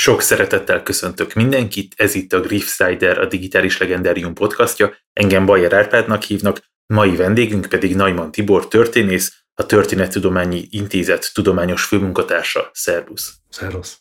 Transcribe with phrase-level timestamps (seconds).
[0.00, 6.22] Sok szeretettel köszöntök mindenkit, ez itt a Griffsider, a Digitális Legendárium podcastja, engem Bajer Árpádnak
[6.22, 12.70] hívnak, mai vendégünk pedig Najman Tibor történész, a Történettudományi Intézet tudományos főmunkatársa.
[12.72, 13.34] Szervusz!
[13.48, 13.98] Szervusz!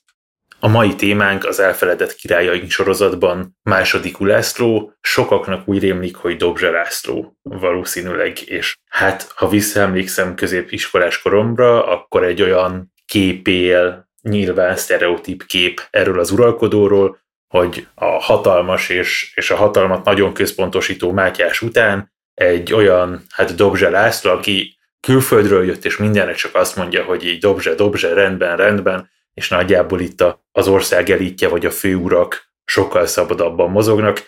[0.59, 7.37] A mai témánk az elfeledett királyaink sorozatban második Ulászló, sokaknak úgy rémlik, hogy Dobzsa László
[7.41, 16.19] valószínűleg, és hát ha visszaemlékszem középiskolás koromra, akkor egy olyan képél nyilván sztereotíp kép erről
[16.19, 23.23] az uralkodóról, hogy a hatalmas és, és a hatalmat nagyon központosító Mátyás után egy olyan,
[23.29, 28.13] hát Dobzse László, aki külföldről jött, és mindenre csak azt mondja, hogy így Dobzse, Dobzse,
[28.13, 34.23] rendben, rendben, és nagyjából itt az ország elítje, vagy a főurak sokkal szabadabban mozognak,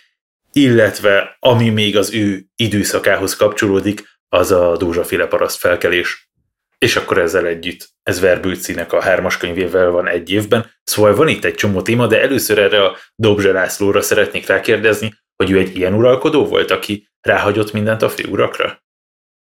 [0.52, 6.31] illetve ami még az ő időszakához kapcsolódik, az a Dózsaféle paraszt felkelés
[6.86, 10.72] és akkor ezzel együtt ez Verbőcinek a hármas könyvével van egy évben.
[10.84, 15.52] Szóval van itt egy csomó téma, de először erre a Dobzse Lászlóra szeretnék rákérdezni, hogy
[15.52, 18.84] ő egy ilyen uralkodó volt, aki ráhagyott mindent a főurakra?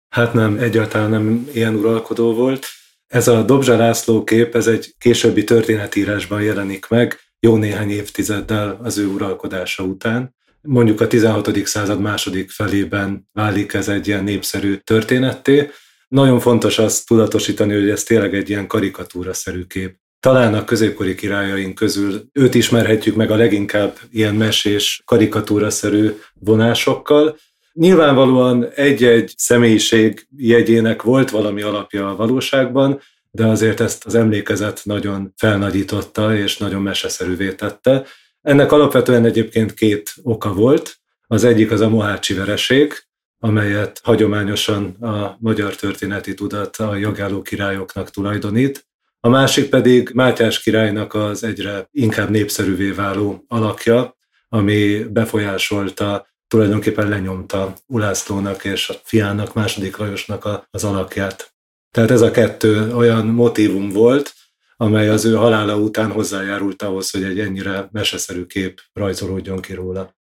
[0.09, 2.67] Hát nem, egyáltalán nem ilyen uralkodó volt.
[3.07, 8.99] Ez a Dobzsa László kép, ez egy későbbi történetírásban jelenik meg, jó néhány évtizeddel az
[8.99, 10.35] ő uralkodása után.
[10.61, 11.67] Mondjuk a 16.
[11.67, 15.71] század második felében válik ez egy ilyen népszerű történetté,
[16.09, 19.97] nagyon fontos azt tudatosítani, hogy ez tényleg egy ilyen karikatúraszerű kép.
[20.21, 27.37] Talán a középkori királyaink közül őt ismerhetjük meg a leginkább ilyen mesés, karikatúraszerű vonásokkal.
[27.73, 35.33] Nyilvánvalóan egy-egy személyiség jegyének volt valami alapja a valóságban, de azért ezt az emlékezet nagyon
[35.37, 38.07] felnagyította és nagyon meseszerűvé tette.
[38.43, 40.97] Ennek alapvetően egyébként két oka volt.
[41.27, 43.08] Az egyik az a Mohácsi vereség,
[43.41, 48.87] amelyet hagyományosan a magyar történeti tudat a jogálló királyoknak tulajdonít.
[49.21, 54.17] A másik pedig Mátyás királynak az egyre inkább népszerűvé váló alakja,
[54.49, 61.53] ami befolyásolta, tulajdonképpen lenyomta Ulászlónak és a fiának, második Lajosnak az alakját.
[61.91, 64.33] Tehát ez a kettő olyan motivum volt,
[64.77, 70.17] amely az ő halála után hozzájárult ahhoz, hogy egy ennyire meseszerű kép rajzolódjon ki róla.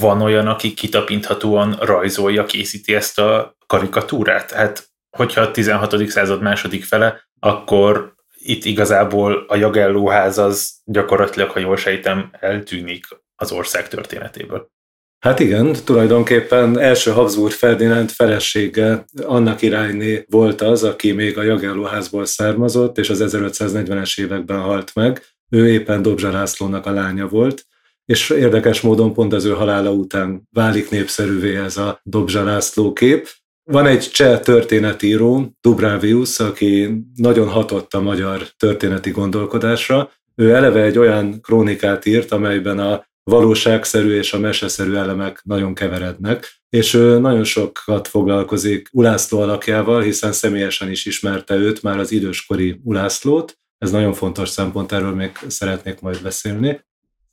[0.00, 4.50] Van olyan, aki kitapinthatóan rajzolja, készíti ezt a karikatúrát?
[4.50, 6.08] Hát, hogyha a 16.
[6.08, 13.52] század második fele, akkor itt igazából a jagellóház az gyakorlatilag, ha jól sejtem, eltűnik az
[13.52, 14.70] ország történetéből.
[15.18, 22.24] Hát igen, tulajdonképpen első Habsburg Ferdinánd felesége Anna királyné volt az, aki még a Jagellóházból
[22.24, 25.22] származott, és az 1540-es években halt meg.
[25.50, 27.66] Ő éppen Dobzsa Lászlónak a lánya volt,
[28.08, 33.28] és érdekes módon pont az ő halála után válik népszerűvé ez a Dobzsa László kép.
[33.64, 40.10] Van egy cseh történetíró, Dubravius, aki nagyon hatott a magyar történeti gondolkodásra.
[40.34, 46.60] Ő eleve egy olyan krónikát írt, amelyben a valóságszerű és a meseszerű elemek nagyon keverednek,
[46.68, 52.80] és ő nagyon sokat foglalkozik Ulászló alakjával, hiszen személyesen is ismerte őt, már az időskori
[52.84, 56.86] Ulászlót, ez nagyon fontos szempont, erről még szeretnék majd beszélni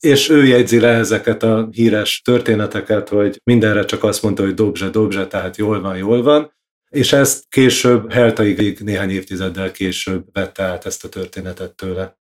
[0.05, 4.89] és ő jegyzi le ezeket a híres történeteket, hogy mindenre csak azt mondta, hogy dobzse,
[4.89, 6.53] dobzse, tehát jól van, jól van,
[6.89, 12.17] és ezt később, Heltaig néhány évtizeddel később vette át ezt a történetet tőle.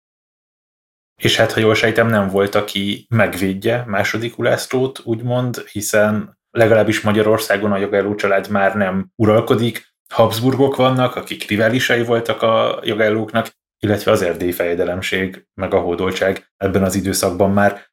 [1.21, 7.73] És hát, ha jól sejtem, nem volt, aki megvédje második Ulászlót, úgymond, hiszen legalábbis Magyarországon
[7.73, 13.51] a jogálló család már nem uralkodik, Habsburgok vannak, akik riválisai voltak a jogállóknak,
[13.87, 17.91] illetve az erdélyi fejedelemség, meg a hódoltság ebben az időszakban már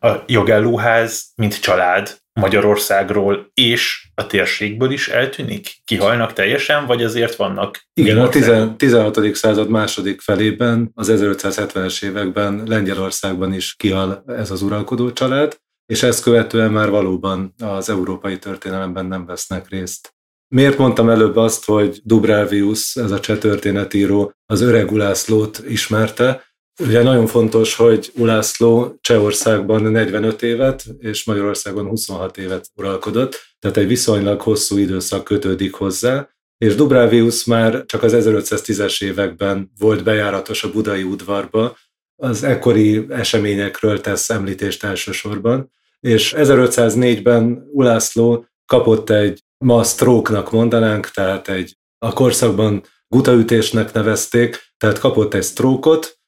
[0.00, 5.76] a jogellóház, mint család Magyarországról és a térségből is eltűnik?
[5.84, 7.82] Kihalnak teljesen, vagy azért vannak?
[7.94, 9.34] Igen, a 16.
[9.34, 16.22] század második felében, az 1570-es években Lengyelországban is kihal ez az uralkodó család, és ezt
[16.22, 20.15] követően már valóban az európai történelemben nem vesznek részt.
[20.48, 26.44] Miért mondtam előbb azt, hogy Dubravius, ez a cseh történetíró, az öreg Ulászlót ismerte?
[26.80, 33.86] Ugye nagyon fontos, hogy Ulászló Csehországban 45 évet, és Magyarországon 26 évet uralkodott, tehát egy
[33.86, 36.28] viszonylag hosszú időszak kötődik hozzá,
[36.58, 41.76] és Dubravius már csak az 1510-es években volt bejáratos a budai udvarba,
[42.22, 45.70] az ekkori eseményekről tesz említést elsősorban,
[46.00, 54.98] és 1504-ben Ulászló kapott egy ma stroke-nak mondanánk, tehát egy a korszakban gutaütésnek nevezték, tehát
[54.98, 56.18] kapott egy sztrókot,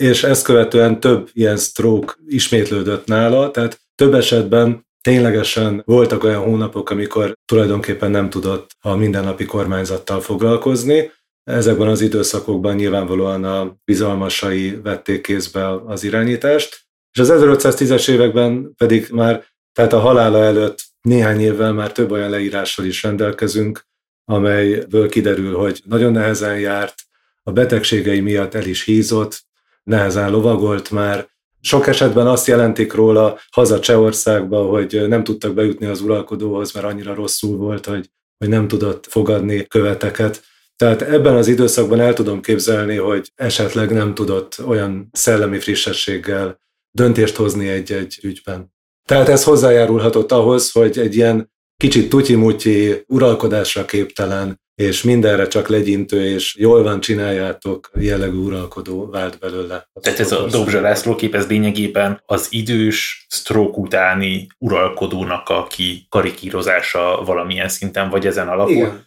[0.00, 6.90] és ezt követően több ilyen stroke ismétlődött nála, tehát több esetben ténylegesen voltak olyan hónapok,
[6.90, 11.10] amikor tulajdonképpen nem tudott a mindennapi kormányzattal foglalkozni.
[11.44, 16.80] ezekben az időszakokban nyilvánvalóan a bizalmasai vették kézbe az irányítást,
[17.12, 22.30] és az 1510-es években pedig már, tehát a halála előtt néhány évvel már több olyan
[22.30, 23.86] leírással is rendelkezünk,
[24.24, 26.94] amelyből kiderül, hogy nagyon nehezen járt,
[27.42, 29.46] a betegségei miatt el is hízott,
[29.82, 31.28] nehezen lovagolt már,
[31.60, 37.14] sok esetben azt jelentik róla haza Csehországba, hogy nem tudtak bejutni az uralkodóhoz, mert annyira
[37.14, 40.42] rosszul volt, hogy, hogy nem tudott fogadni követeket.
[40.76, 46.60] Tehát ebben az időszakban el tudom képzelni, hogy esetleg nem tudott olyan szellemi frissességgel
[46.90, 48.72] döntést hozni egy-egy ügyben.
[49.08, 56.24] Tehát ez hozzájárulhatott ahhoz, hogy egy ilyen kicsit tutyi uralkodásra képtelen, és mindenre csak legyintő,
[56.24, 59.88] és jól van, csináljátok, jellegű uralkodó vált belőle.
[60.00, 65.66] Tehát ez a Dobzsa László kép, ez lényegében az idős stroke utáni uralkodónak a
[66.08, 68.74] karikírozása valamilyen szinten, vagy ezen alapul.
[68.74, 69.06] Igen.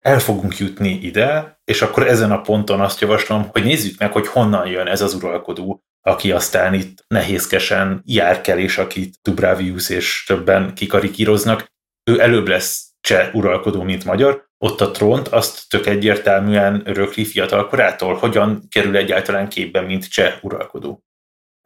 [0.00, 4.26] El fogunk jutni ide, és akkor ezen a ponton azt javaslom, hogy nézzük meg, hogy
[4.26, 10.74] honnan jön ez az uralkodó, aki aztán itt nehézkesen járkel, és akit Dubravius és többen
[10.74, 11.66] kikarikíroznak.
[12.10, 18.14] Ő előbb lesz cseh uralkodó, mint magyar, ott a trónt azt tök egyértelműen örökli fiatalkorától.
[18.14, 21.04] Hogyan kerül egyáltalán képben, mint cseh uralkodó?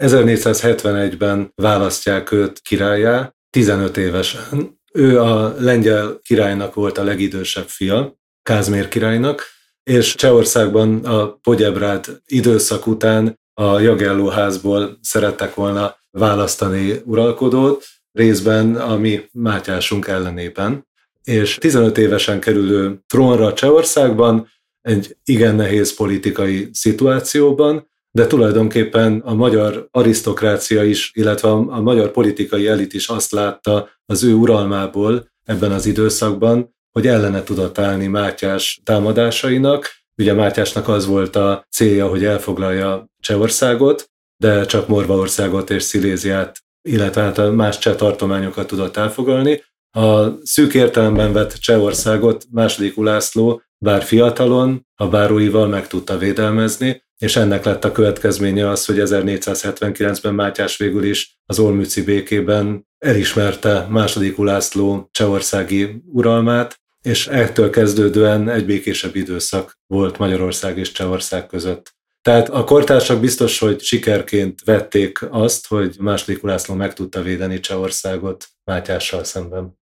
[0.02, 4.80] 1471-ben választják őt királyá, 15 évesen.
[4.92, 9.42] Ő a lengyel királynak volt a legidősebb fia, Kázmér királynak,
[9.82, 19.28] és Csehországban a Pogyebrád időszak után a Jagellóházból szerettek volna választani uralkodót, részben a mi
[19.32, 20.84] Mátyásunk ellenében
[21.24, 24.48] és 15 évesen kerülő trónra Csehországban,
[24.80, 32.66] egy igen nehéz politikai szituációban, de tulajdonképpen a magyar arisztokrácia is, illetve a magyar politikai
[32.66, 38.80] elit is azt látta az ő uralmából ebben az időszakban, hogy ellene tudott állni Mátyás
[38.84, 39.90] támadásainak.
[40.16, 46.58] Ugye Mátyásnak az volt a célja, hogy elfoglalja Csehországot, de csak Morvaországot és Sziléziát,
[46.88, 49.62] illetve hát más cseh tartományokat tudott elfoglalni,
[49.96, 57.36] a szűk értelemben vett Csehországot második Ulászló bár fiatalon, a báróival meg tudta védelmezni, és
[57.36, 64.38] ennek lett a következménye az, hogy 1479-ben Mátyás végül is az Olmüci békében elismerte második
[64.38, 71.94] Ulászló csehországi uralmát, és ettől kezdődően egy békésebb időszak volt Magyarország és Csehország között.
[72.22, 78.46] Tehát a kortársak biztos, hogy sikerként vették azt, hogy második Ulászló meg tudta védeni Csehországot
[78.64, 79.78] Mátyással szemben.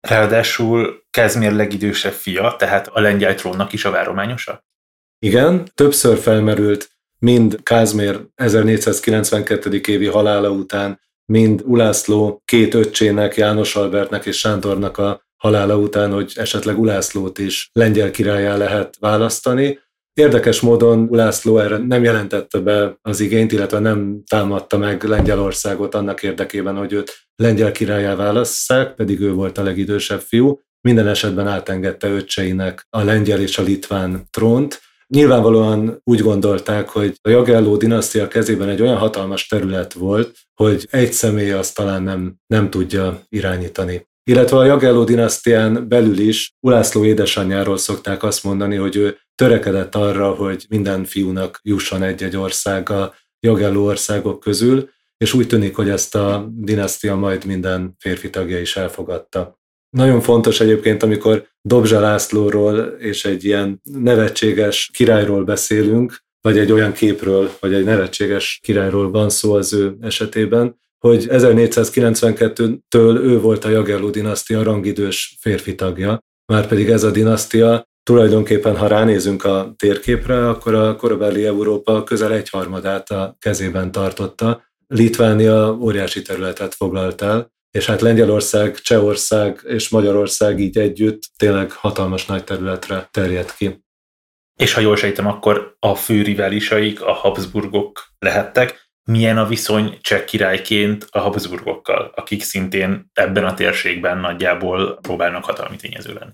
[0.00, 4.64] Ráadásul Kezmér legidősebb fia, tehát a lengyel trónnak is a várományosa?
[5.18, 9.80] Igen, többször felmerült mind Kázmér 1492.
[9.86, 16.32] évi halála után, mind Ulászló két öccsének, János Albertnek és Sántornak a halála után, hogy
[16.34, 19.78] esetleg Ulászlót is lengyel királyá lehet választani.
[20.12, 26.22] Érdekes módon Ulászló erre nem jelentette be az igényt, illetve nem támadta meg Lengyelországot annak
[26.22, 30.60] érdekében, hogy őt lengyel királyá válasszák, pedig ő volt a legidősebb fiú.
[30.80, 34.80] Minden esetben átengedte öccseinek a lengyel és a litván trónt.
[35.06, 41.12] Nyilvánvalóan úgy gondolták, hogy a Jagelló dinasztia kezében egy olyan hatalmas terület volt, hogy egy
[41.12, 44.06] személy azt talán nem, nem tudja irányítani.
[44.26, 50.30] Illetve a Jagelló dinasztián belül is Ulászló édesanyjáról szokták azt mondani, hogy ő törekedett arra,
[50.30, 56.14] hogy minden fiúnak jusson egy-egy ország a Jagelló országok közül, és úgy tűnik, hogy ezt
[56.14, 59.58] a dinasztia majd minden férfi tagja is elfogadta.
[59.90, 66.92] Nagyon fontos egyébként, amikor Dobzsa Lászlóról és egy ilyen nevetséges királyról beszélünk, vagy egy olyan
[66.92, 73.68] képről, vagy egy nevetséges királyról van szó az ő esetében, hogy 1492-től ő volt a
[73.68, 76.18] Jagelló dinasztia rangidős férfi tagja,
[76.52, 82.32] már pedig ez a dinasztia tulajdonképpen, ha ránézünk a térképre, akkor a korabeli Európa közel
[82.32, 90.60] egyharmadát a kezében tartotta, Litvánia óriási területet foglalt el, és hát Lengyelország, Csehország és Magyarország
[90.60, 93.84] így együtt tényleg hatalmas nagy területre terjed ki.
[94.60, 98.83] És ha jól sejtem, akkor a fő riválisaik a Habsburgok lehettek.
[99.04, 105.76] Milyen a viszony cseh királyként a Habsburgokkal, akik szintén ebben a térségben nagyjából próbálnak hatalmi
[105.76, 106.32] tényező lenni?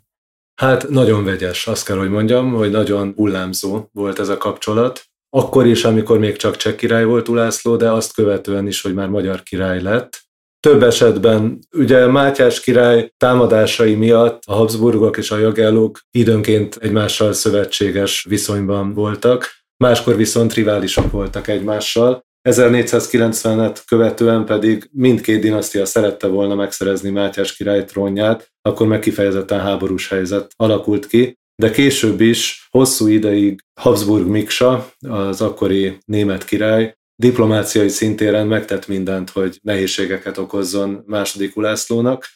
[0.54, 5.66] Hát nagyon vegyes, azt kell, hogy mondjam, hogy nagyon hullámzó volt ez a kapcsolat akkor
[5.66, 9.42] is, amikor még csak cseh király volt Ulászló, de azt követően is, hogy már magyar
[9.42, 10.20] király lett.
[10.60, 18.24] Több esetben ugye Mátyás király támadásai miatt a Habsburgok és a Jagellók időnként egymással szövetséges
[18.28, 22.24] viszonyban voltak, máskor viszont riválisok voltak egymással.
[22.49, 30.09] 1490-et követően pedig mindkét dinasztia szerette volna megszerezni Mátyás király trónját, akkor meg kifejezetten háborús
[30.09, 37.88] helyzet alakult ki, de később is hosszú ideig Habsburg Miksa, az akkori német király, diplomáciai
[37.88, 42.26] szintéren megtett mindent, hogy nehézségeket okozzon második Ulászlónak,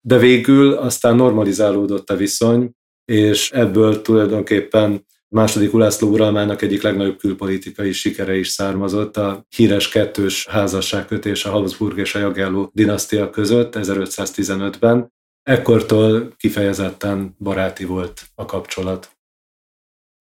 [0.00, 2.70] de végül aztán normalizálódott a viszony,
[3.04, 10.46] és ebből tulajdonképpen második Ulászló uralmának egyik legnagyobb külpolitikai sikere is származott, a híres kettős
[10.46, 15.12] házasságkötés a Habsburg és a Jagelló dinasztia között 1515-ben.
[15.42, 19.10] Ekkortól kifejezetten baráti volt a kapcsolat.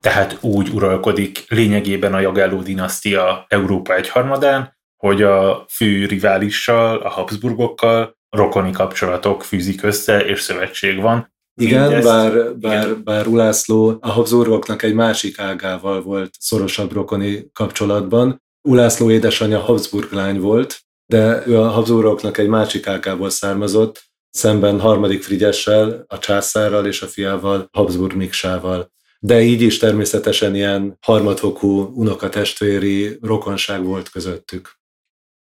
[0.04, 8.18] Tehát úgy uralkodik lényegében a Jagelló dinasztia Európa egyharmadán, hogy a fő riválissal, a Habsburgokkal
[8.30, 13.02] rokoni kapcsolatok fűzik össze, és szövetség van, igen, Mindezt, bár, bár, igen.
[13.04, 18.42] bár Ulászló a Habsburgoknak egy másik ágával volt szorosabb rokoni kapcsolatban.
[18.62, 25.24] Ulászló édesanyja Habsburg lány volt, de ő a Habsburgoknak egy másik ágából származott, szemben harmadik
[25.24, 28.92] Frigyessel, a császárral és a fiával, Habsburg Miksával.
[29.20, 34.82] De így is természetesen ilyen harmadfokú unokatestvéri rokonság volt közöttük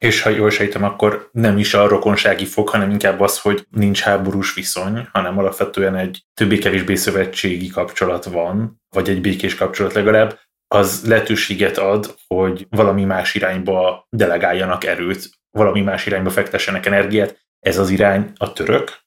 [0.00, 4.00] és ha jól sejtem, akkor nem is a rokonsági fok, hanem inkább az, hogy nincs
[4.00, 10.38] háborús viszony, hanem alapvetően egy többé-kevésbé szövetségi kapcsolat van, vagy egy békés kapcsolat legalább,
[10.74, 17.38] az lehetőséget ad, hogy valami más irányba delegáljanak erőt, valami más irányba fektessenek energiát.
[17.58, 18.98] Ez az irány a török?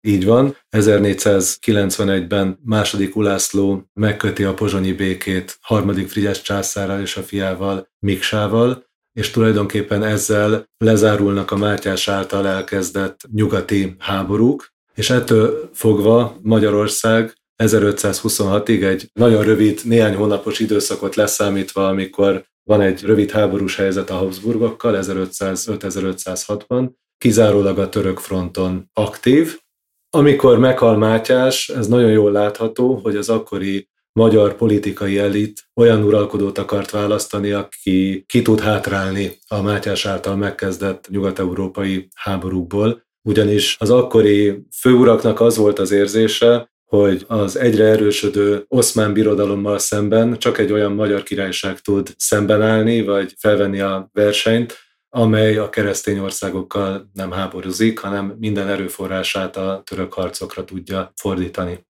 [0.00, 0.56] Így van.
[0.76, 8.85] 1491-ben második Ulászló megköti a pozsonyi békét harmadik Frigyes császárral és a fiával Miksával,
[9.16, 18.82] és tulajdonképpen ezzel lezárulnak a Mátyás által elkezdett nyugati háborúk, és ettől fogva Magyarország 1526-ig
[18.82, 24.98] egy nagyon rövid, néhány hónapos időszakot leszámítva, amikor van egy rövid háborús helyzet a Habsburgokkal
[25.02, 29.58] 1505-1506-ban, kizárólag a török fronton aktív.
[30.10, 36.58] Amikor meghal Mátyás, ez nagyon jól látható, hogy az akkori magyar politikai elit olyan uralkodót
[36.58, 44.66] akart választani, aki ki tud hátrálni a Mátyás által megkezdett nyugat-európai háborúkból, ugyanis az akkori
[44.80, 50.92] főuraknak az volt az érzése, hogy az egyre erősödő oszmán birodalommal szemben csak egy olyan
[50.92, 54.74] magyar királyság tud szembenállni, vagy felvenni a versenyt,
[55.08, 61.86] amely a keresztény országokkal nem háborúzik, hanem minden erőforrását a török harcokra tudja fordítani.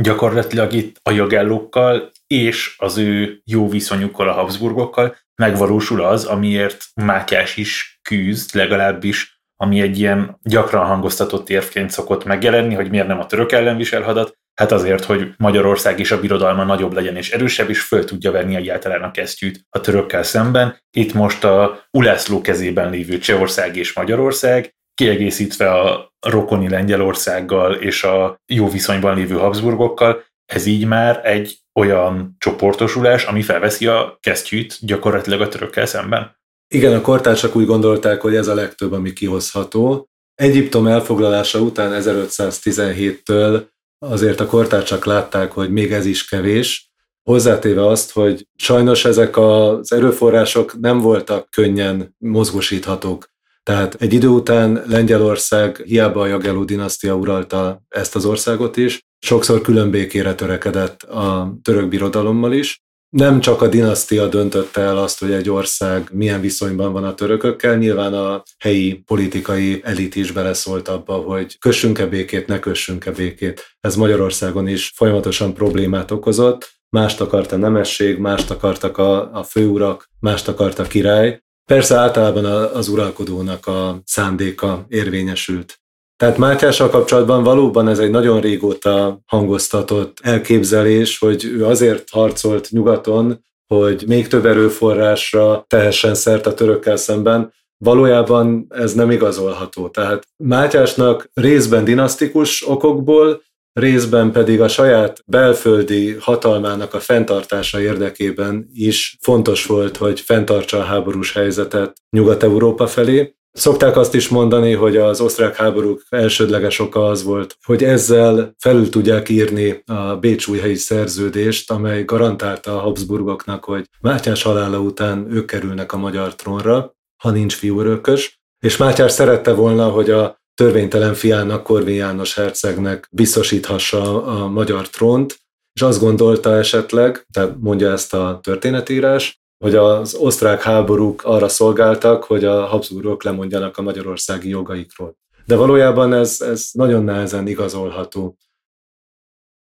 [0.00, 7.56] Gyakorlatilag itt a jogellókkal és az ő jó viszonyukkal a Habsburgokkal megvalósul az, amiért Mátyás
[7.56, 13.26] is küzd, legalábbis ami egy ilyen gyakran hangoztatott érvként szokott megjelenni, hogy miért nem a
[13.26, 17.70] török ellen visel hadat, hát azért, hogy Magyarország is a birodalma nagyobb legyen és erősebb,
[17.70, 20.78] és föl tudja venni egyáltalán a kesztyűt a törökkel szemben.
[20.90, 28.40] Itt most a Ulászló kezében lévő Csehország és Magyarország, kiegészítve a rokoni Lengyelországgal és a
[28.46, 35.40] jó viszonyban lévő Habsburgokkal, ez így már egy olyan csoportosulás, ami felveszi a kesztyűt gyakorlatilag
[35.40, 36.36] a törökkel szemben.
[36.74, 40.08] Igen, a kortársak úgy gondolták, hogy ez a legtöbb, ami kihozható.
[40.34, 43.64] Egyiptom elfoglalása után 1517-től
[43.98, 49.92] azért a kortársak látták, hogy még ez is kevés, hozzátéve azt, hogy sajnos ezek az
[49.92, 53.32] erőforrások nem voltak könnyen mozgósíthatók.
[53.64, 59.60] Tehát egy idő után Lengyelország, hiába a Jagelló dinasztia uralta ezt az országot is, sokszor
[59.60, 62.82] külön törekedett a török birodalommal is.
[63.08, 67.76] Nem csak a dinasztia döntötte el azt, hogy egy ország milyen viszonyban van a törökökkel,
[67.76, 73.76] nyilván a helyi politikai elit is beleszólt abba, hogy kössünk-e békét, ne kössünk-e békét.
[73.80, 76.72] Ez Magyarországon is folyamatosan problémát okozott.
[76.88, 82.44] Mást akart a nemesség, mást akartak a, a főurak, mást akart a király, Persze általában
[82.74, 85.78] az uralkodónak a szándéka érvényesült.
[86.16, 93.44] Tehát Mátyással kapcsolatban valóban ez egy nagyon régóta hangoztatott elképzelés, hogy ő azért harcolt nyugaton,
[93.66, 97.52] hogy még több erőforrásra tehessen szert a törökkel szemben,
[97.84, 99.88] valójában ez nem igazolható.
[99.88, 103.42] Tehát Mátyásnak részben dinasztikus okokból,
[103.74, 110.84] részben pedig a saját belföldi hatalmának a fenntartása érdekében is fontos volt, hogy fenntartsa a
[110.84, 113.34] háborús helyzetet Nyugat-Európa felé.
[113.52, 118.88] Szokták azt is mondani, hogy az osztrák háborúk elsődleges oka az volt, hogy ezzel felül
[118.88, 125.92] tudják írni a Bécsújhelyi szerződést, amely garantálta a Habsburgoknak, hogy Mátyás halála után ők kerülnek
[125.92, 131.94] a magyar trónra, ha nincs fiúrökös, és Mátyás szerette volna, hogy a törvénytelen fiának, Korvin
[131.94, 135.38] János hercegnek biztosíthassa a magyar trónt,
[135.72, 142.24] és azt gondolta esetleg, tehát mondja ezt a történetírás, hogy az osztrák háborúk arra szolgáltak,
[142.24, 145.16] hogy a Habsburgok lemondjanak a magyarországi jogaikról.
[145.46, 148.36] De valójában ez, ez nagyon nehezen igazolható.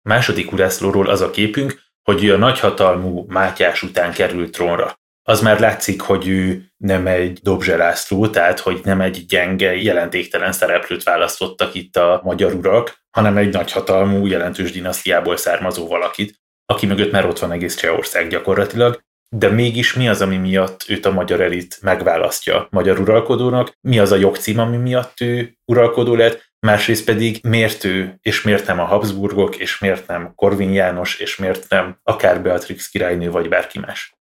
[0.09, 5.01] Második Ulászlóról az a képünk, hogy ő a nagyhatalmú Mátyás után került trónra.
[5.25, 10.53] Az már látszik, hogy ő nem egy Dobzse László, tehát hogy nem egy gyenge, jelentéktelen
[10.53, 17.13] szereplőt választottak itt a magyar urak, hanem egy nagyhatalmú, jelentős dinasztiából származó valakit, aki mögött
[17.13, 19.01] már ott van egész Csehország gyakorlatilag,
[19.37, 24.13] de mégis mi az, ami miatt őt a magyar elit megválasztja magyar uralkodónak, mi az
[24.13, 28.85] a jogcím, ami miatt ő uralkodó lett, másrészt pedig miért ő, és miért nem a
[28.85, 34.12] Habsburgok, és miért nem Korvin János, és miért nem akár Beatrix királynő, vagy bárki más.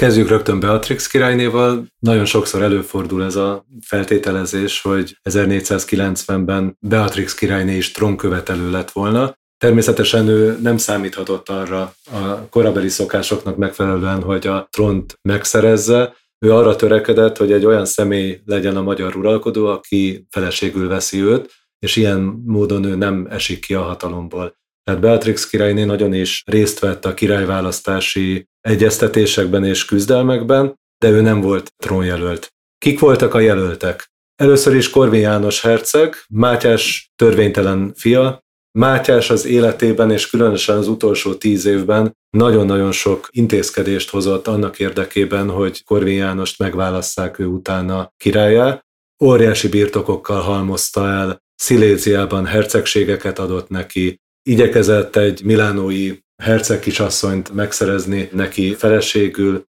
[0.00, 1.86] Kezdjük rögtön Beatrix királynéval.
[1.98, 9.34] Nagyon sokszor előfordul ez a feltételezés, hogy 1490-ben Beatrix királyné is trónkövetelő lett volna.
[9.58, 16.16] Természetesen ő nem számíthatott arra a korabeli szokásoknak megfelelően, hogy a trónt megszerezze.
[16.38, 21.50] Ő arra törekedett, hogy egy olyan személy legyen a magyar uralkodó, aki feleségül veszi őt,
[21.78, 24.58] és ilyen módon ő nem esik ki a hatalomból.
[24.84, 31.40] Tehát Beatrix királyné nagyon is részt vett a királyválasztási egyeztetésekben és küzdelmekben, de ő nem
[31.40, 32.48] volt trónjelölt.
[32.78, 34.10] Kik voltak a jelöltek?
[34.36, 38.40] Először is Korvin János herceg, Mátyás törvénytelen fia,
[38.78, 45.50] Mátyás az életében, és különösen az utolsó tíz évben nagyon-nagyon sok intézkedést hozott annak érdekében,
[45.50, 48.84] hogy Korvin Jánost megválasszák ő utána királyá.
[49.24, 58.74] Óriási birtokokkal halmozta el, Sziléziában hercegségeket adott neki, igyekezett egy milánói herceg kisasszonyt megszerezni neki
[58.74, 59.64] feleségül,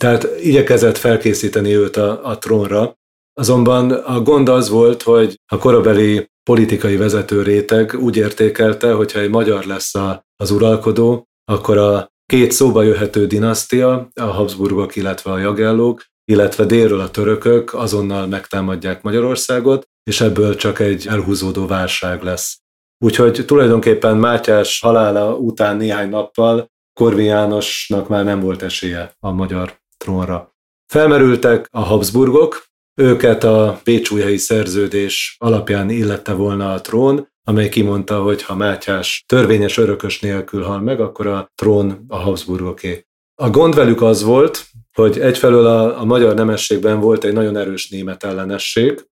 [0.00, 2.94] tehát igyekezett felkészíteni őt a, a trónra.
[3.40, 9.30] Azonban a gond az volt, hogy a korabeli politikai vezető réteg úgy értékelte, hogyha egy
[9.30, 15.38] magyar lesz a, az uralkodó, akkor a két szóba jöhető dinasztia, a Habsburgok, illetve a
[15.38, 22.58] Jagellók, illetve délről a törökök azonnal megtámadják Magyarországot, és ebből csak egy elhúzódó válság lesz.
[22.98, 29.80] Úgyhogy tulajdonképpen Mátyás halála után néhány nappal Korvin Jánosnak már nem volt esélye a magyar
[29.96, 30.54] trónra.
[30.92, 32.64] Felmerültek a Habsburgok,
[33.00, 39.76] őket a Pécsújhelyi szerződés alapján illette volna a trón, amely kimondta, hogy ha Mátyás törvényes
[39.76, 43.06] örökös nélkül hal meg, akkor a trón a Habsburgoké.
[43.42, 47.88] A gond velük az volt, hogy egyfelől a, a magyar nemességben volt egy nagyon erős
[47.88, 49.06] német ellenesség,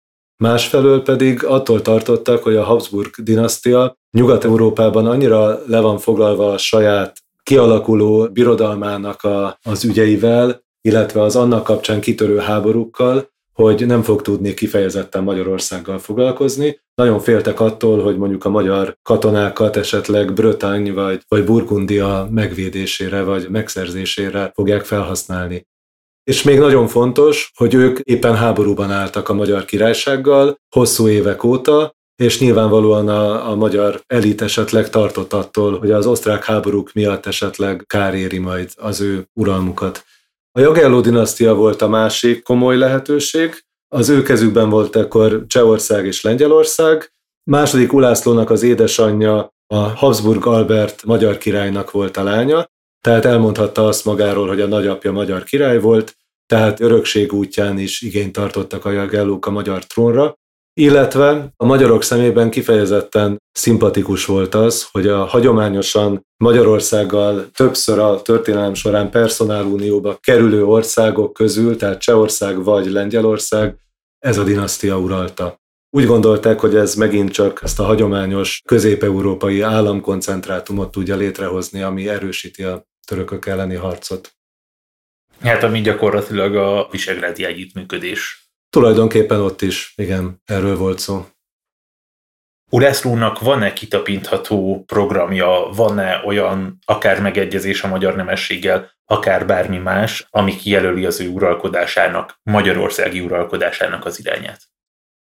[0.43, 7.17] másfelől pedig attól tartottak, hogy a Habsburg dinasztia Nyugat-Európában annyira le van foglalva a saját
[7.43, 14.53] kialakuló birodalmának a, az ügyeivel, illetve az annak kapcsán kitörő háborúkkal, hogy nem fog tudni
[14.53, 16.79] kifejezetten Magyarországgal foglalkozni.
[16.95, 23.49] Nagyon féltek attól, hogy mondjuk a magyar katonákat esetleg Brötány vagy, vagy Burgundia megvédésére vagy
[23.49, 25.67] megszerzésére fogják felhasználni.
[26.23, 31.93] És még nagyon fontos, hogy ők éppen háborúban álltak a magyar királysággal hosszú évek óta,
[32.15, 37.83] és nyilvánvalóan a, a magyar elit esetleg tartott attól, hogy az osztrák háborúk miatt esetleg
[37.87, 40.03] kár éri majd az ő uralmukat.
[40.51, 46.21] A Jagelló dinasztia volt a másik komoly lehetőség, az ő kezükben volt akkor Csehország és
[46.21, 52.67] Lengyelország, második Ulászlónak az édesanyja a Habsburg Albert magyar királynak volt a lánya,
[53.03, 58.31] tehát elmondhatta azt magáról, hogy a nagyapja magyar király volt, tehát örökség útján is igényt
[58.31, 60.37] tartottak a jagellók a magyar trónra,
[60.73, 68.73] illetve a magyarok szemében kifejezetten szimpatikus volt az, hogy a hagyományosan Magyarországgal többször a történelem
[68.73, 73.77] során personálunióba kerülő országok közül, tehát Csehország vagy Lengyelország,
[74.19, 75.61] ez a dinasztia uralta.
[75.95, 82.63] Úgy gondolták, hogy ez megint csak ezt a hagyományos közép-európai államkoncentrátumot tudja létrehozni, ami erősíti
[82.63, 84.35] a törökök elleni harcot.
[85.41, 88.49] Hát ami gyakorlatilag a visegrádi együttműködés.
[88.69, 91.25] Tulajdonképpen ott is, igen, erről volt szó.
[92.71, 100.55] Ulászlónak van-e kitapintható programja, van-e olyan akár megegyezés a magyar nemességgel, akár bármi más, ami
[100.55, 104.72] kijelöli az ő uralkodásának, magyarországi uralkodásának az irányát?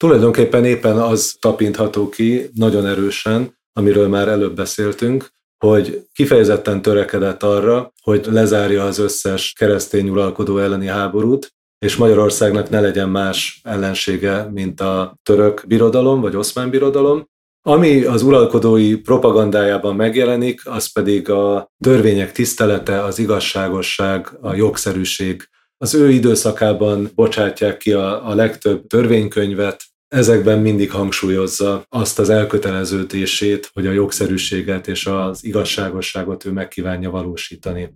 [0.03, 5.29] Tulajdonképpen éppen az tapintható ki nagyon erősen, amiről már előbb beszéltünk,
[5.65, 11.53] hogy kifejezetten törekedett arra, hogy lezárja az összes keresztény uralkodó elleni háborút,
[11.85, 17.27] és Magyarországnak ne legyen más ellensége, mint a török birodalom vagy oszmán birodalom.
[17.61, 25.47] Ami az uralkodói propagandájában megjelenik, az pedig a törvények tisztelete, az igazságosság, a jogszerűség.
[25.77, 33.69] Az ő időszakában bocsátják ki a, a legtöbb törvénykönyvet, ezekben mindig hangsúlyozza azt az elköteleződését,
[33.73, 37.93] hogy a jogszerűséget és az igazságosságot ő megkívánja valósítani.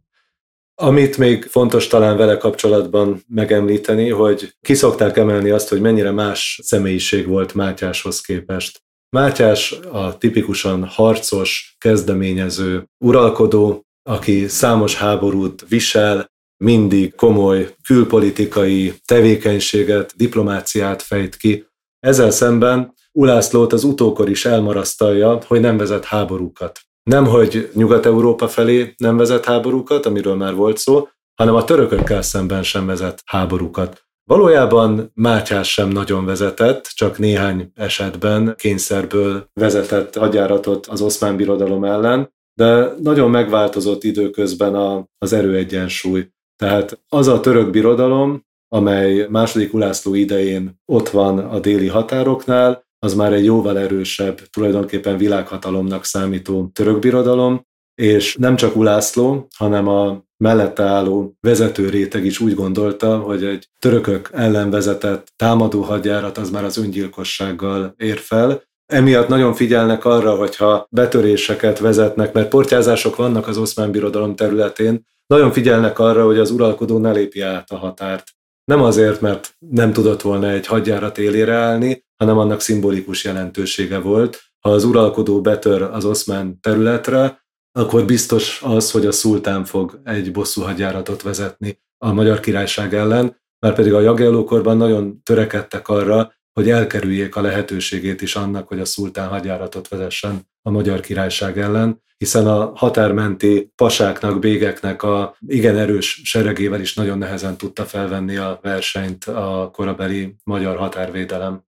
[0.75, 7.27] Amit még fontos talán vele kapcsolatban megemlíteni, hogy kiszokták emelni azt, hogy mennyire más személyiség
[7.27, 8.81] volt Mátyáshoz képest.
[9.09, 16.31] Mátyás a tipikusan harcos, kezdeményező uralkodó, aki számos háborút visel,
[16.63, 21.66] mindig komoly külpolitikai tevékenységet, diplomáciát fejt ki.
[22.07, 26.79] Ezzel szemben Ulászlót az utókor is elmarasztalja, hogy nem vezet háborúkat.
[27.03, 32.63] Nem, hogy Nyugat-Európa felé nem vezet háborúkat, amiről már volt szó, hanem a törökökkel szemben
[32.63, 34.03] sem vezet háborúkat.
[34.23, 42.33] Valójában Mátyás sem nagyon vezetett, csak néhány esetben kényszerből vezetett hadjáratot az oszmán birodalom ellen,
[42.53, 46.27] de nagyon megváltozott időközben a, az erőegyensúly.
[46.55, 53.13] Tehát az a török birodalom, amely második Ulászló idején ott van a déli határoknál, az
[53.13, 57.65] már egy jóval erősebb, tulajdonképpen világhatalomnak számító török birodalom,
[58.01, 63.69] és nem csak Ulászló, hanem a mellette álló vezető réteg is úgy gondolta, hogy egy
[63.79, 70.35] törökök ellen vezetett támadó hadjárat az már az öngyilkossággal ér fel, Emiatt nagyon figyelnek arra,
[70.35, 76.51] hogyha betöréseket vezetnek, mert portyázások vannak az oszmán birodalom területén, nagyon figyelnek arra, hogy az
[76.51, 78.36] uralkodó ne lépje át a határt.
[78.71, 84.41] Nem azért, mert nem tudott volna egy hadjárat élére állni, hanem annak szimbolikus jelentősége volt.
[84.59, 90.31] Ha az uralkodó betör az oszmán területre, akkor biztos az, hogy a szultán fog egy
[90.31, 96.69] bosszú hadjáratot vezetni a magyar királyság ellen, mert pedig a jagellókorban nagyon törekedtek arra, hogy
[96.69, 102.47] elkerüljék a lehetőségét is annak, hogy a szultán hadjáratot vezessen a magyar királyság ellen, hiszen
[102.47, 109.23] a határmenti pasáknak, bégeknek a igen erős seregével is nagyon nehezen tudta felvenni a versenyt
[109.25, 111.65] a korabeli magyar határvédelem.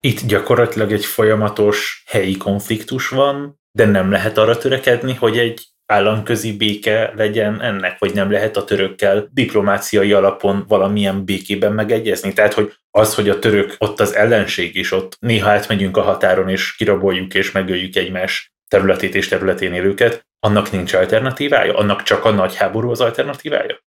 [0.00, 6.56] Itt gyakorlatilag egy folyamatos helyi konfliktus van, de nem lehet arra törekedni, hogy egy államközi
[6.56, 12.32] béke legyen ennek, vagy nem lehet a törökkel diplomáciai alapon valamilyen békében megegyezni.
[12.32, 16.48] Tehát, hogy az, hogy a török ott az ellenség is ott, néha átmegyünk a határon,
[16.48, 21.76] és kiraboljuk és megöljük egymás területét és területén élőket, annak nincs alternatívája?
[21.76, 23.78] Annak csak a nagy háború az alternatívája?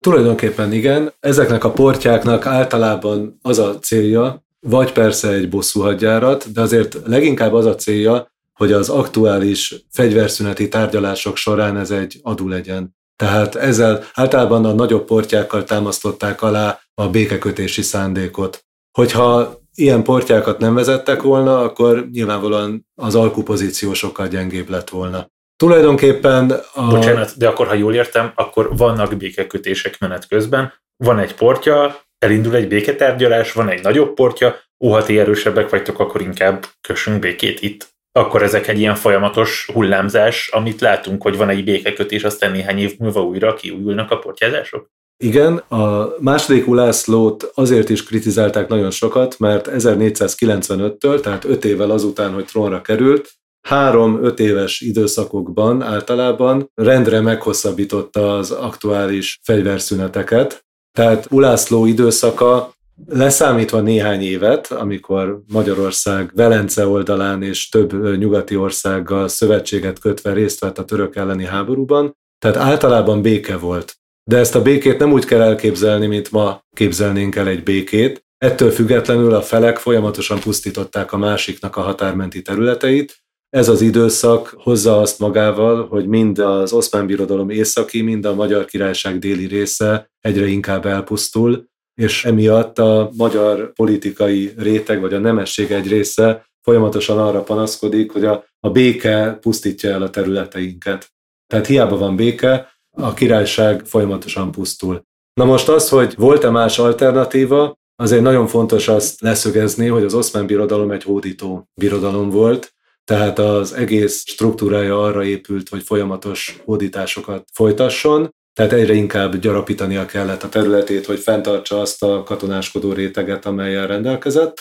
[0.00, 1.12] Tulajdonképpen igen.
[1.20, 7.52] Ezeknek a portyáknak általában az a célja, vagy persze egy bosszú hadjárat, de azért leginkább
[7.52, 12.96] az a célja, hogy az aktuális fegyverszüneti tárgyalások során ez egy adu legyen.
[13.16, 18.64] Tehát ezzel általában a nagyobb portyákkal támasztották alá a békekötési szándékot.
[18.92, 25.26] Hogyha ilyen portyákat nem vezettek volna, akkor nyilvánvalóan az alkupozíció sokkal gyengébb lett volna.
[25.56, 26.86] Tulajdonképpen a...
[26.88, 32.54] Bocsánat, de akkor, ha jól értem, akkor vannak békekötések menet közben, van egy portja, elindul
[32.54, 38.42] egy béketárgyalás, van egy nagyobb portja, ó, erősebbek vagytok, akkor inkább kössünk békét itt akkor
[38.42, 43.22] ezek egy ilyen folyamatos hullámzás, amit látunk, hogy van egy békekötés, aztán néhány év múlva
[43.22, 44.90] újra kiújulnak a portyázások?
[45.24, 52.32] Igen, a második Ulászlót azért is kritizálták nagyon sokat, mert 1495-től, tehát öt évvel azután,
[52.32, 60.64] hogy trónra került, három-öt éves időszakokban általában rendre meghosszabbította az aktuális fegyverszüneteket.
[60.92, 62.72] Tehát Ulászló időszaka
[63.06, 70.78] Leszámítva néhány évet, amikor Magyarország Velence oldalán és több nyugati országgal szövetséget kötve részt vett
[70.78, 73.96] a török elleni háborúban, tehát általában béke volt.
[74.28, 78.24] De ezt a békét nem úgy kell elképzelni, mint ma képzelnénk el egy békét.
[78.38, 83.16] Ettől függetlenül a felek folyamatosan pusztították a másiknak a határmenti területeit.
[83.48, 88.64] Ez az időszak hozza azt magával, hogy mind az oszmán birodalom északi, mind a magyar
[88.64, 91.68] királyság déli része egyre inkább elpusztul,
[92.00, 98.24] és emiatt a magyar politikai réteg, vagy a nemesség egy része folyamatosan arra panaszkodik, hogy
[98.24, 101.12] a, a béke pusztítja el a területeinket.
[101.46, 105.02] Tehát hiába van béke, a királyság folyamatosan pusztul.
[105.34, 110.46] Na most az, hogy volt-e más alternatíva, azért nagyon fontos azt leszögezni, hogy az oszmán
[110.46, 112.72] birodalom egy hódító birodalom volt,
[113.04, 120.42] tehát az egész struktúrája arra épült, hogy folyamatos hódításokat folytasson, tehát egyre inkább gyarapítania kellett
[120.42, 124.60] a területét, hogy fenntartsa azt a katonáskodó réteget, amelyel rendelkezett.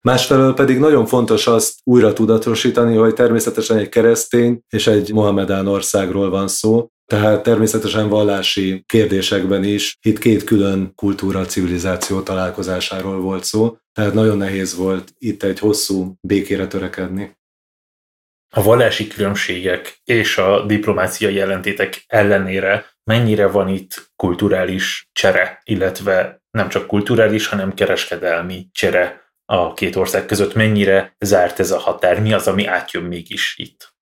[0.00, 6.30] Másfelől pedig nagyon fontos azt újra tudatosítani, hogy természetesen egy keresztény és egy mohamedán országról
[6.30, 13.76] van szó, tehát természetesen vallási kérdésekben is itt két külön kultúra, civilizáció találkozásáról volt szó,
[13.92, 17.36] tehát nagyon nehéz volt itt egy hosszú békére törekedni.
[18.54, 26.68] A vallási különbségek és a diplomáciai jelentétek ellenére mennyire van itt kulturális csere, illetve nem
[26.68, 32.32] csak kulturális, hanem kereskedelmi csere a két ország között, mennyire zárt ez a határ, mi
[32.32, 33.94] az, ami átjön mégis itt?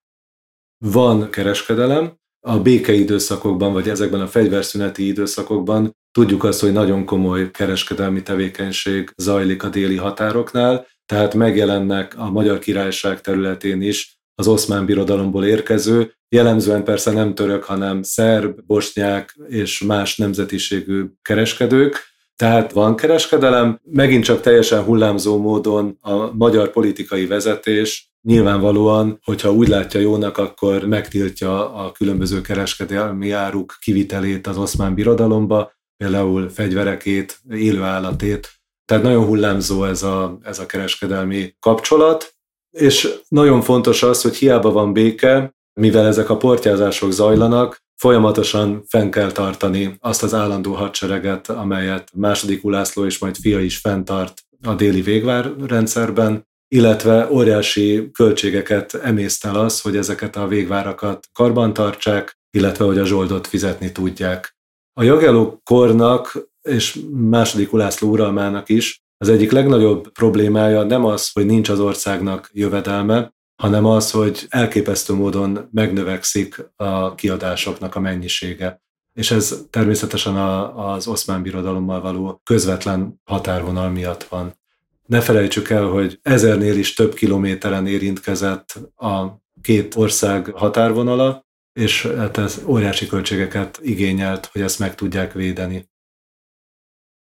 [0.79, 8.23] Van kereskedelem, a békeidőszakokban, vagy ezekben a fegyverszüneti időszakokban tudjuk azt, hogy nagyon komoly kereskedelmi
[8.23, 15.45] tevékenység zajlik a déli határoknál, tehát megjelennek a Magyar Királyság területén is az oszmán birodalomból
[15.45, 23.81] érkező, jellemzően persze nem török, hanem szerb, bosnyák és más nemzetiségű kereskedők, tehát van kereskedelem,
[23.83, 30.85] megint csak teljesen hullámzó módon a magyar politikai vezetés nyilvánvalóan, hogyha úgy látja jónak, akkor
[30.85, 38.53] megtiltja a különböző kereskedelmi áruk kivitelét az oszmán birodalomba, például fegyverekét, élőállatét.
[38.85, 42.35] Tehát nagyon hullámzó ez a, ez a kereskedelmi kapcsolat,
[42.71, 49.11] és nagyon fontos az, hogy hiába van béke, mivel ezek a portyázások zajlanak, folyamatosan fenn
[49.11, 54.75] kell tartani azt az állandó hadsereget, amelyet második Ulászló és majd fia is fenntart a
[54.75, 63.05] déli végvárrendszerben, illetve óriási költségeket emésztel az, hogy ezeket a végvárakat karbantartsák, illetve hogy a
[63.05, 64.57] zsoldot fizetni tudják.
[64.93, 71.47] A Jagello kornak és második Ulászló uralmának is az egyik legnagyobb problémája nem az, hogy
[71.47, 78.83] nincs az országnak jövedelme, hanem az, hogy elképesztő módon megnövekszik a kiadásoknak a mennyisége.
[79.13, 84.59] És ez természetesen a, az oszmán birodalommal való közvetlen határvonal miatt van.
[85.07, 89.27] Ne felejtsük el, hogy ezernél is több kilométeren érintkezett a
[89.63, 95.89] két ország határvonala, és hát ez óriási költségeket igényelt, hogy ezt meg tudják védeni.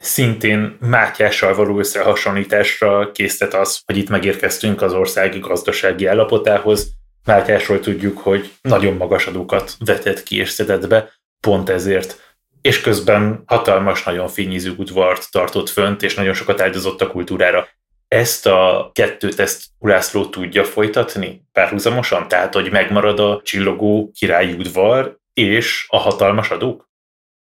[0.04, 6.92] Szintén Mátyással való összehasonlításra késztet az, hogy itt megérkeztünk az ország gazdasági állapotához.
[7.26, 12.36] Mátyásról tudjuk, hogy nagyon magas adókat vetett ki és szedett be, pont ezért.
[12.62, 17.68] És közben hatalmas, nagyon fényízű udvart tartott fönt, és nagyon sokat áldozott a kultúrára.
[18.08, 22.28] Ezt a kettőt ezt Ulászló tudja folytatni párhuzamosan?
[22.28, 26.90] Tehát, hogy megmarad a csillogó királyi udvar és a hatalmas adók?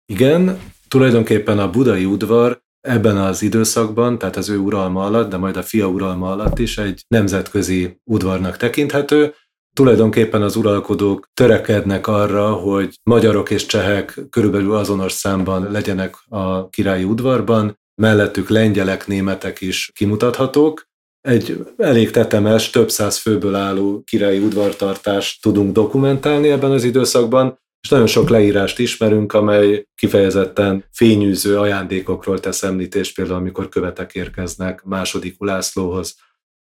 [0.05, 5.57] Igen, Tulajdonképpen a budai udvar ebben az időszakban, tehát az ő uralma alatt, de majd
[5.57, 9.33] a fia uralma alatt is egy nemzetközi udvarnak tekinthető.
[9.73, 17.03] Tulajdonképpen az uralkodók törekednek arra, hogy magyarok és csehek körülbelül azonos számban legyenek a királyi
[17.03, 20.87] udvarban, mellettük lengyelek, németek is kimutathatók.
[21.21, 27.91] Egy elég tetemes, több száz főből álló királyi udvartartást tudunk dokumentálni ebben az időszakban, és
[27.91, 35.41] nagyon sok leírást ismerünk, amely kifejezetten fényűző ajándékokról tesz említést, például amikor követek érkeznek második
[35.41, 36.15] Ulászlóhoz.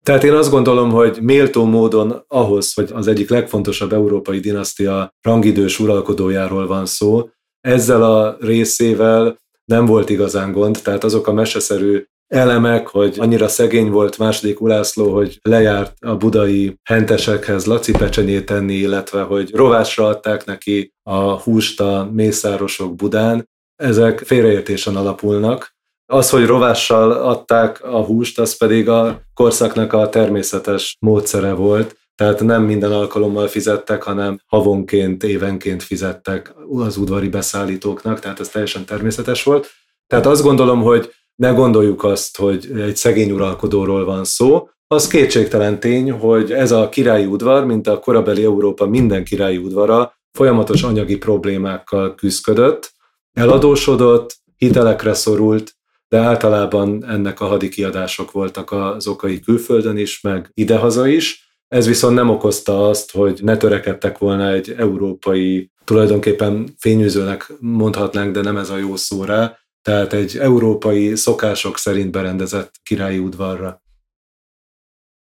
[0.06, 5.80] Tehát én azt gondolom, hogy méltó módon ahhoz, hogy az egyik legfontosabb európai dinasztia rangidős
[5.80, 7.30] uralkodójáról van szó,
[7.62, 13.90] ezzel a részével nem volt igazán gond, tehát azok a meseszerű elemek, hogy annyira szegény
[13.90, 20.46] volt második Ulászló, hogy lejárt a budai hentesekhez laci pecsenyét tenni, illetve hogy rovásra adták
[20.46, 23.50] neki a húst a mészárosok Budán.
[23.76, 25.76] Ezek félreértésen alapulnak.
[26.06, 31.98] Az, hogy rovással adták a húst, az pedig a korszaknak a természetes módszere volt.
[32.16, 38.86] Tehát nem minden alkalommal fizettek, hanem havonként, évenként fizettek az udvari beszállítóknak, tehát ez teljesen
[38.86, 39.72] természetes volt.
[40.08, 44.68] Tehát azt gondolom, hogy ne gondoljuk azt, hogy egy szegény uralkodóról van szó.
[44.88, 50.14] Az kétségtelen tény, hogy ez a királyi udvar, mint a korabeli Európa minden királyi udvara,
[50.32, 52.94] folyamatos anyagi problémákkal küzdött,
[53.34, 55.76] eladósodott, hitelekre szorult,
[56.08, 61.52] de általában ennek a hadikiadások voltak az okai külföldön is, meg idehaza is.
[61.68, 68.42] Ez viszont nem okozta azt, hogy ne törekedtek volna egy európai, tulajdonképpen fényűzőnek mondhatnánk, de
[68.42, 73.82] nem ez a jó szó rá, tehát egy európai szokások szerint berendezett királyi udvarra.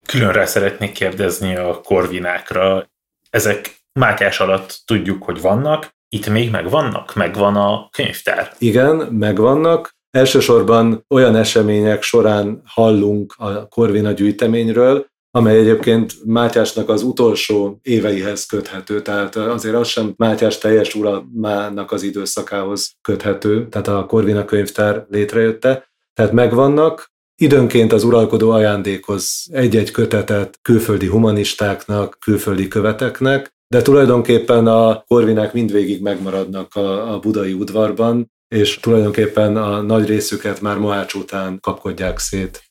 [0.06, 2.90] Külön rá szeretnék kérdezni a korvinákra.
[3.30, 7.14] Ezek Mátyás alatt tudjuk, hogy vannak, itt még megvannak?
[7.14, 8.52] Megvan a könyvtár?
[8.58, 9.94] Igen, megvannak.
[10.10, 15.06] Elsősorban olyan események során hallunk a Korvina gyűjteményről,
[15.37, 22.03] amely egyébként Mátyásnak az utolsó éveihez köthető, tehát azért az sem Mátyás teljes uralmának az
[22.03, 30.59] időszakához köthető, tehát a Korvina könyvtár létrejötte, tehát megvannak, Időnként az uralkodó ajándékoz egy-egy kötetet
[30.62, 38.79] külföldi humanistáknak, külföldi követeknek, de tulajdonképpen a korvinák mindvégig megmaradnak a, a budai udvarban, és
[38.79, 42.65] tulajdonképpen a nagy részüket már Mohács után kapkodják szét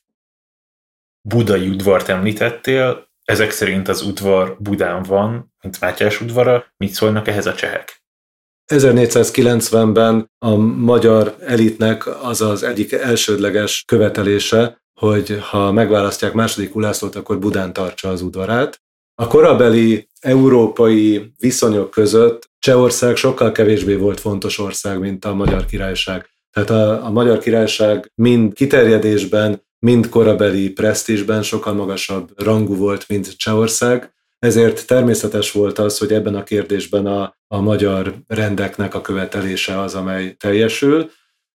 [1.28, 6.64] budai udvart említettél, ezek szerint az udvar Budán van, mint Mátyás udvara.
[6.76, 8.04] Mit szólnak ehhez a csehek?
[8.72, 17.38] 1490-ben a magyar elitnek az az egyik elsődleges követelése, hogy ha megválasztják második Ulászlót, akkor
[17.38, 18.80] Budán tartsa az udvarát.
[19.14, 26.28] A korabeli európai viszonyok között Csehország sokkal kevésbé volt fontos ország, mint a Magyar Királyság.
[26.50, 33.36] Tehát a, a Magyar Királyság mind kiterjedésben, mind korabeli presztízsben sokkal magasabb rangú volt, mint
[33.36, 39.80] Csehország, ezért természetes volt az, hogy ebben a kérdésben a, a magyar rendeknek a követelése
[39.80, 41.10] az, amely teljesül.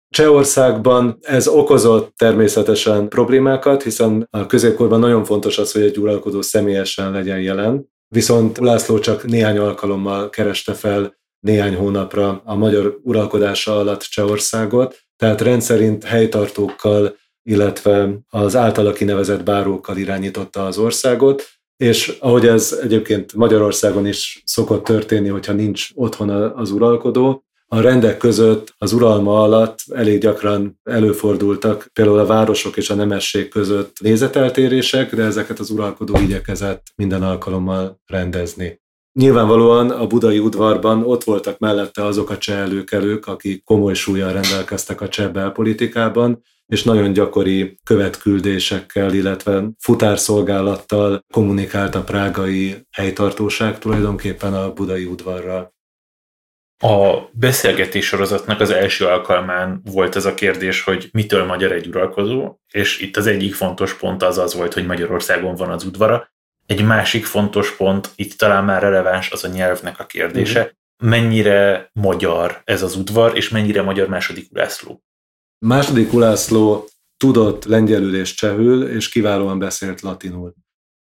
[0.09, 7.11] Csehországban ez okozott természetesen problémákat, hiszen a középkorban nagyon fontos az, hogy egy uralkodó személyesen
[7.11, 14.01] legyen jelen, viszont László csak néhány alkalommal kereste fel néhány hónapra a magyar uralkodása alatt
[14.01, 21.43] Csehországot, tehát rendszerint helytartókkal, illetve az általa kinevezett bárókkal irányította az országot,
[21.77, 28.17] és ahogy ez egyébként Magyarországon is szokott történni, hogyha nincs otthon az uralkodó, a rendek
[28.17, 35.15] között az uralma alatt elég gyakran előfordultak például a városok és a nemesség között nézeteltérések,
[35.15, 38.81] de ezeket az uralkodó igyekezett minden alkalommal rendezni.
[39.19, 45.01] Nyilvánvalóan a budai udvarban ott voltak mellette azok a cseh előkelők, akik komoly súlyjal rendelkeztek
[45.01, 54.73] a cseh belpolitikában, és nagyon gyakori követküldésekkel, illetve futárszolgálattal kommunikált a prágai helytartóság tulajdonképpen a
[54.73, 55.73] budai udvarral.
[56.83, 62.61] A beszélgetés sorozatnak az első alkalmán volt ez a kérdés, hogy mitől magyar egy uralkodó,
[62.71, 66.31] és itt az egyik fontos pont az az volt, hogy Magyarországon van az udvara.
[66.65, 70.59] Egy másik fontos pont, itt talán már releváns, az a nyelvnek a kérdése.
[70.59, 71.09] Uh-huh.
[71.09, 75.03] Mennyire magyar ez az udvar, és mennyire magyar második Ulászló?
[75.65, 80.53] Második Ulászló tudott lengyelül és csehül, és kiválóan beszélt latinul.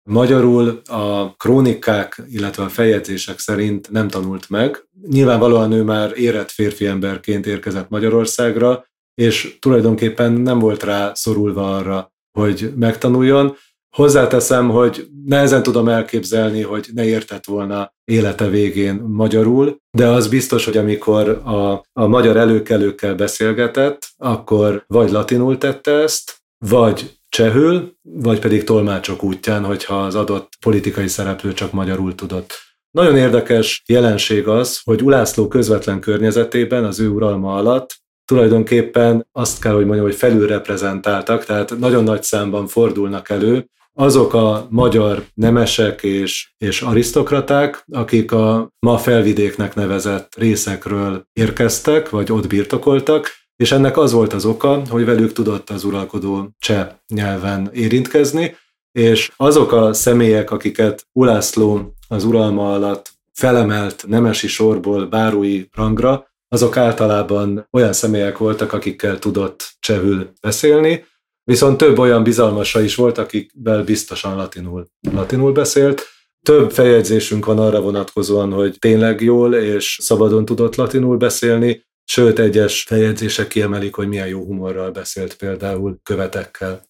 [0.10, 4.88] Magyarul a krónikák, illetve a feljegyzések szerint nem tanult meg.
[5.08, 12.14] Nyilvánvalóan ő már érett férfi emberként érkezett Magyarországra, és tulajdonképpen nem volt rá szorulva arra,
[12.32, 13.56] hogy megtanuljon.
[13.96, 20.66] Hozzáteszem, hogy nehezen tudom elképzelni, hogy ne értett volna élete végén magyarul, de az biztos,
[20.66, 28.40] hogy amikor a, a magyar előkelőkkel beszélgetett, akkor vagy latinul tette ezt, vagy csehül, vagy
[28.40, 32.54] pedig tolmácsok útján, hogyha az adott politikai szereplő csak magyarul tudott.
[32.92, 39.74] Nagyon érdekes jelenség az, hogy Ulászló közvetlen környezetében az ő uralma alatt tulajdonképpen azt kell,
[39.74, 46.52] hogy mondjam, hogy felülreprezentáltak, tehát nagyon nagy számban fordulnak elő azok a magyar nemesek és,
[46.58, 54.12] és arisztokraták, akik a ma felvidéknek nevezett részekről érkeztek, vagy ott birtokoltak, és ennek az
[54.12, 58.56] volt az oka, hogy velük tudott az uralkodó cseh nyelven érintkezni,
[58.92, 66.78] és azok a személyek, akiket Ulászló az uralma alatt felemelt nemesi sorból bárói rangra, azok
[66.78, 71.06] általában olyan személyek voltak, akikkel tudott csehül beszélni,
[71.44, 76.08] viszont több olyan bizalmasa is volt, akikvel biztosan latinul, latinul beszélt.
[76.46, 82.84] Több feljegyzésünk van arra vonatkozóan, hogy tényleg jól és szabadon tudott latinul beszélni, Sőt, egyes
[82.84, 86.84] feljegyzések kiemelik, hogy milyen jó humorral beszélt például követekkel.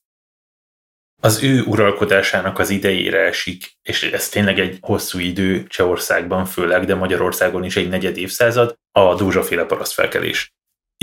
[1.21, 6.95] Az ő uralkodásának az idejére esik, és ez tényleg egy hosszú idő Csehországban főleg, de
[6.95, 10.53] Magyarországon is egy negyed évszázad, a Dózsaféle parasztfelkelés.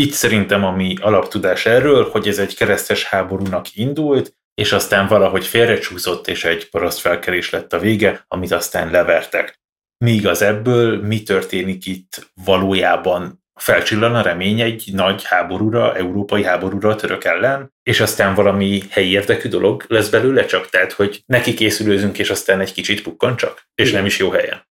[0.03, 5.47] Itt szerintem a mi alaptudás erről, hogy ez egy keresztes háborúnak indult, és aztán valahogy
[5.47, 9.61] félrecsúszott, és egy parasztfelkelés lett a vége, amit aztán levertek.
[10.05, 16.89] Míg az ebből mi történik itt valójában felcsillan a remény egy nagy háborúra, európai háborúra
[16.91, 21.55] a török ellen, és aztán valami helyi érdekű dolog lesz belőle csak, tehát hogy neki
[21.55, 24.66] készülőzünk, és aztán egy kicsit pukkan csak, és nem is jó helyen.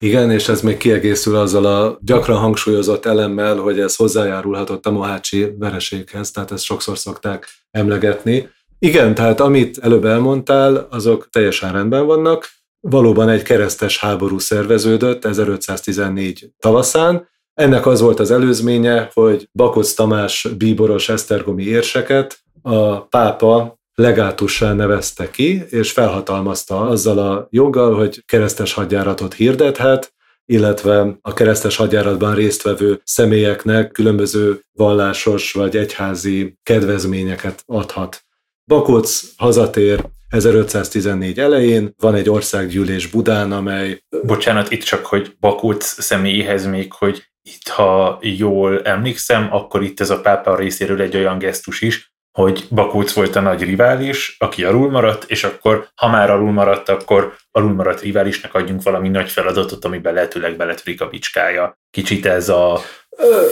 [0.00, 5.54] Igen, és ez még kiegészül azzal a gyakran hangsúlyozott elemmel, hogy ez hozzájárulhatott a Mohácsi
[5.58, 8.48] vereséghez, tehát ezt sokszor szokták emlegetni.
[8.78, 12.48] Igen, tehát amit előbb elmondtál, azok teljesen rendben vannak.
[12.80, 20.48] Valóban egy keresztes háború szerveződött 1514 tavaszán, ennek az volt az előzménye, hogy Bakosz Tamás
[20.56, 28.72] bíboros esztergomi érseket a pápa legátussá nevezte ki, és felhatalmazta azzal a joggal, hogy keresztes
[28.72, 30.12] hadjáratot hirdethet,
[30.44, 38.24] illetve a keresztes hadjáratban résztvevő személyeknek különböző vallásos vagy egyházi kedvezményeket adhat.
[38.64, 44.02] Bakóc hazatér 1514 elején, van egy országgyűlés Budán, amely...
[44.22, 50.10] Bocsánat, itt csak, hogy Bakóc személyéhez még, hogy itt, ha jól emlékszem, akkor itt ez
[50.10, 54.90] a pápa részéről egy olyan gesztus is, hogy Bakóc volt a nagy rivális, aki alul
[54.90, 59.84] maradt, és akkor, ha már alul maradt, akkor alul maradt riválisnak adjunk valami nagy feladatot,
[59.84, 61.78] amiben lehetőleg beletörik a bicskája.
[61.90, 62.80] Kicsit ez a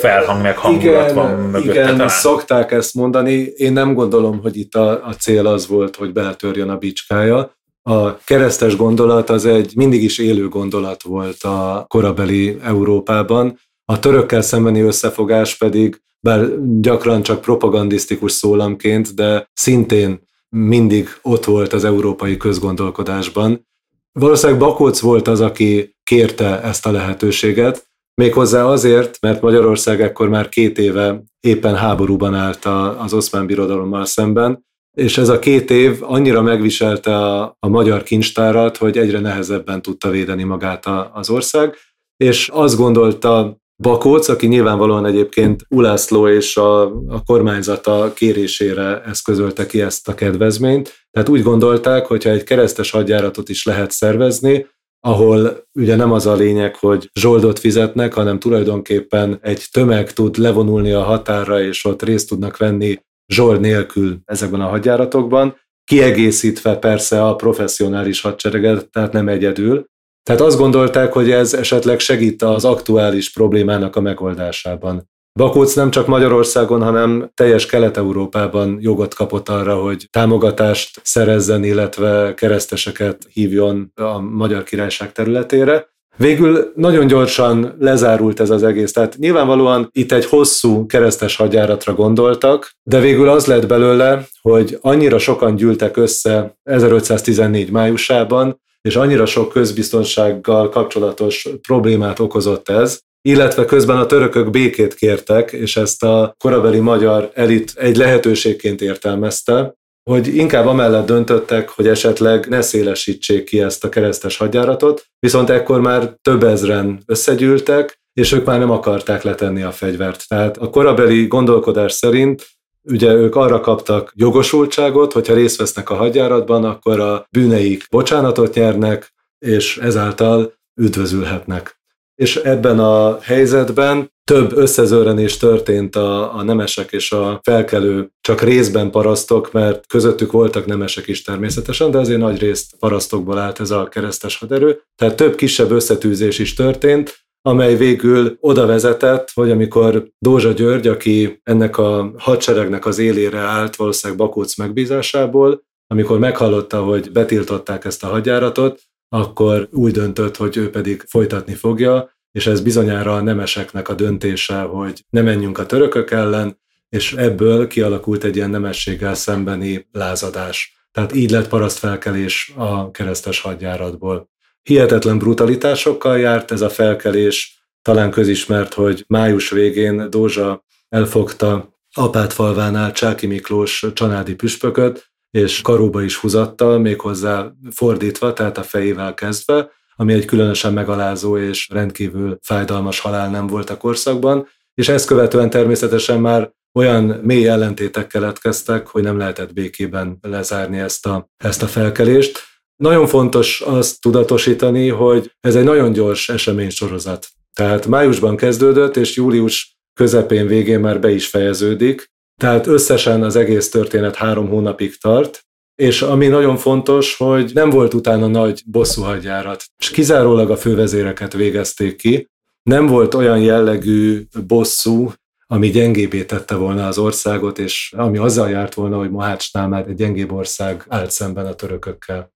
[0.01, 2.09] felhang meg hangulat igen, van mögötte Igen, talán.
[2.09, 3.33] szokták ezt mondani.
[3.57, 7.55] Én nem gondolom, hogy itt a, a cél az volt, hogy beletörjön a bicskája.
[7.83, 14.41] A keresztes gondolat az egy mindig is élő gondolat volt a korabeli Európában, a törökkel
[14.41, 16.49] szembeni összefogás pedig, bár
[16.81, 23.67] gyakran csak propagandisztikus szólamként, de szintén mindig ott volt az európai közgondolkodásban.
[24.13, 30.49] Valószínűleg Bakóc volt az, aki kérte ezt a lehetőséget, méghozzá azért, mert Magyarország ekkor már
[30.49, 32.65] két éve éppen háborúban állt
[32.99, 34.65] az oszmán birodalommal szemben,
[34.97, 40.11] és ez a két év annyira megviselte a, a magyar kincstárat, hogy egyre nehezebben tudta
[40.11, 41.77] védeni magát a, az ország,
[42.17, 49.81] és azt gondolta Bakóc, aki nyilvánvalóan egyébként Ulászló és a, a kormányzata kérésére eszközölte ki
[49.81, 51.07] ezt a kedvezményt.
[51.11, 54.67] Tehát úgy gondolták, hogyha egy keresztes hadjáratot is lehet szervezni,
[55.01, 60.93] ahol ugye nem az a lényeg, hogy zsoldot fizetnek, hanem tulajdonképpen egy tömeg tud levonulni
[60.93, 62.99] a határra, és ott részt tudnak venni
[63.33, 69.87] zsold nélkül ezekben a hadjáratokban, kiegészítve persze a professzionális hadsereget, tehát nem egyedül,
[70.27, 75.09] tehát azt gondolták, hogy ez esetleg segít az aktuális problémának a megoldásában.
[75.39, 83.27] Bakóc nem csak Magyarországon, hanem teljes Kelet-Európában jogot kapott arra, hogy támogatást szerezzen, illetve kereszteseket
[83.33, 85.89] hívjon a Magyar Királyság területére.
[86.17, 88.93] Végül nagyon gyorsan lezárult ez az egész.
[88.93, 95.19] Tehát nyilvánvalóan itt egy hosszú keresztes hadjáratra gondoltak, de végül az lett belőle, hogy annyira
[95.19, 103.97] sokan gyűltek össze 1514 májusában, és annyira sok közbiztonsággal kapcsolatos problémát okozott ez, illetve közben
[103.97, 109.75] a törökök békét kértek, és ezt a korabeli magyar elit egy lehetőségként értelmezte,
[110.11, 115.81] hogy inkább amellett döntöttek, hogy esetleg ne szélesítsék ki ezt a keresztes hadjáratot, viszont ekkor
[115.81, 120.29] már több ezren összegyűltek, és ők már nem akarták letenni a fegyvert.
[120.29, 122.47] Tehát a korabeli gondolkodás szerint
[122.89, 129.13] Ugye ők arra kaptak jogosultságot, hogyha részt vesznek a hadjáratban, akkor a bűneik bocsánatot nyernek,
[129.39, 131.81] és ezáltal üdvözülhetnek.
[132.15, 138.91] És ebben a helyzetben több összezőrenés történt a, a nemesek és a felkelő, csak részben
[138.91, 143.89] parasztok, mert közöttük voltak nemesek is természetesen, de azért nagy részt parasztokból állt ez a
[143.89, 144.81] keresztes haderő.
[144.97, 151.41] Tehát több kisebb összetűzés is történt, amely végül oda vezetett, hogy amikor Dózsa György, aki
[151.43, 158.07] ennek a hadseregnek az élére állt, valószínűleg Bakóc megbízásából, amikor meghallotta, hogy betiltották ezt a
[158.07, 163.95] hadjáratot, akkor úgy döntött, hogy ő pedig folytatni fogja, és ez bizonyára a nemeseknek a
[163.95, 170.87] döntése, hogy ne menjünk a törökök ellen, és ebből kialakult egy ilyen nemességgel szembeni lázadás.
[170.93, 174.29] Tehát így lett parasztfelkelés a keresztes hadjáratból.
[174.67, 183.27] Hihetetlen brutalitásokkal járt ez a felkelés, talán közismert, hogy május végén Dózsa elfogta Apátfalvánál Csáki
[183.27, 190.25] Miklós csanádi püspököt, és karóba is húzatta, méghozzá fordítva, tehát a fejével kezdve, ami egy
[190.25, 196.53] különösen megalázó és rendkívül fájdalmas halál nem volt a korszakban, és ezt követően természetesen már
[196.73, 202.55] olyan mély ellentétek keletkeztek, hogy nem lehetett békében lezárni ezt a, ezt a felkelést.
[202.77, 207.27] Nagyon fontos azt tudatosítani, hogy ez egy nagyon gyors eseménysorozat.
[207.53, 212.11] Tehát májusban kezdődött, és július közepén végén már be is fejeződik.
[212.41, 217.95] Tehát összesen az egész történet három hónapig tart, és ami nagyon fontos, hogy nem volt
[217.95, 222.29] utána nagy bosszúhagyjárat, és kizárólag a fővezéreket végezték ki.
[222.63, 225.13] Nem volt olyan jellegű bosszú,
[225.47, 229.95] ami gyengébbé tette volna az országot, és ami azzal járt volna, hogy Mohácsnál már egy
[229.95, 232.35] gyengébb ország állt szemben a törökökkel.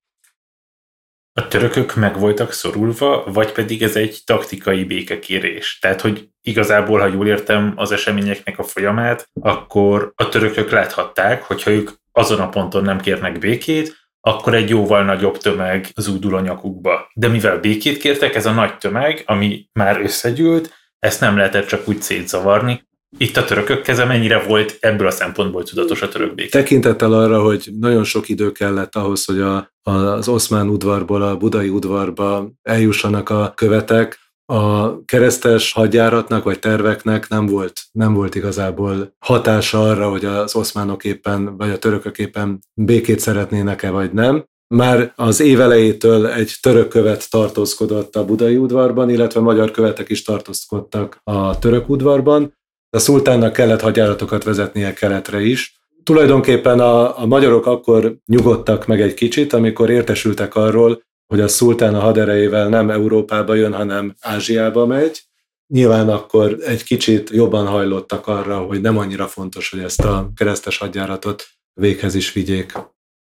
[1.33, 5.79] A törökök meg voltak szorulva, vagy pedig ez egy taktikai békekérés?
[5.81, 11.71] Tehát, hogy igazából, ha jól értem az eseményeknek a folyamát, akkor a törökök láthatták, hogyha
[11.71, 17.11] ők azon a ponton nem kérnek békét, akkor egy jóval nagyobb tömeg zúdul a nyakukba.
[17.15, 21.89] De mivel békét kértek, ez a nagy tömeg, ami már összegyűlt, ezt nem lehetett csak
[21.89, 22.89] úgy szétzavarni,
[23.19, 26.59] itt a törökök keze mennyire volt ebből a szempontból tudatos a török béke?
[26.59, 31.69] Tekintettel arra, hogy nagyon sok idő kellett ahhoz, hogy a, az oszmán udvarból a budai
[31.69, 34.19] udvarba eljussanak a követek,
[34.53, 41.05] a keresztes hadjáratnak vagy terveknek nem volt, nem volt igazából hatása arra, hogy az oszmánok
[41.05, 44.45] éppen, vagy a törökök éppen békét szeretnének-e, vagy nem.
[44.75, 50.23] Már az év elejétől egy török követ tartózkodott a budai udvarban, illetve magyar követek is
[50.23, 52.59] tartózkodtak a török udvarban,
[52.91, 55.81] a szultánnak kellett hadjáratokat vezetnie keletre is.
[56.03, 61.95] Tulajdonképpen a, a magyarok akkor nyugodtak meg egy kicsit, amikor értesültek arról, hogy a szultán
[61.95, 65.23] a haderejével nem Európába jön, hanem Ázsiába megy.
[65.67, 70.79] Nyilván akkor egy kicsit jobban hajlottak arra, hogy nem annyira fontos, hogy ezt a keresztes
[70.79, 72.73] hadjáratot véghez is vigyék.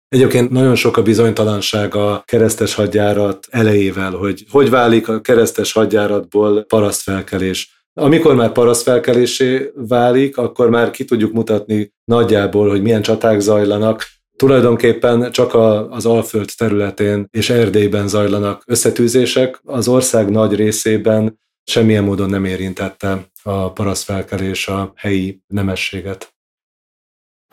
[0.07, 6.63] Egyébként nagyon sok a bizonytalanság a keresztes hadjárat elejével, hogy hogy válik a keresztes hadjáratból
[6.63, 7.74] parasztfelkelés.
[7.97, 14.05] Amikor már parasztfelkelésé válik, akkor már ki tudjuk mutatni nagyjából, hogy milyen csaták zajlanak.
[14.35, 22.03] Tulajdonképpen csak a, az Alföld területén és Erdélyben zajlanak összetűzések, az ország nagy részében semmilyen
[22.03, 26.34] módon nem érintette a parasztfelkelés a helyi nemességet.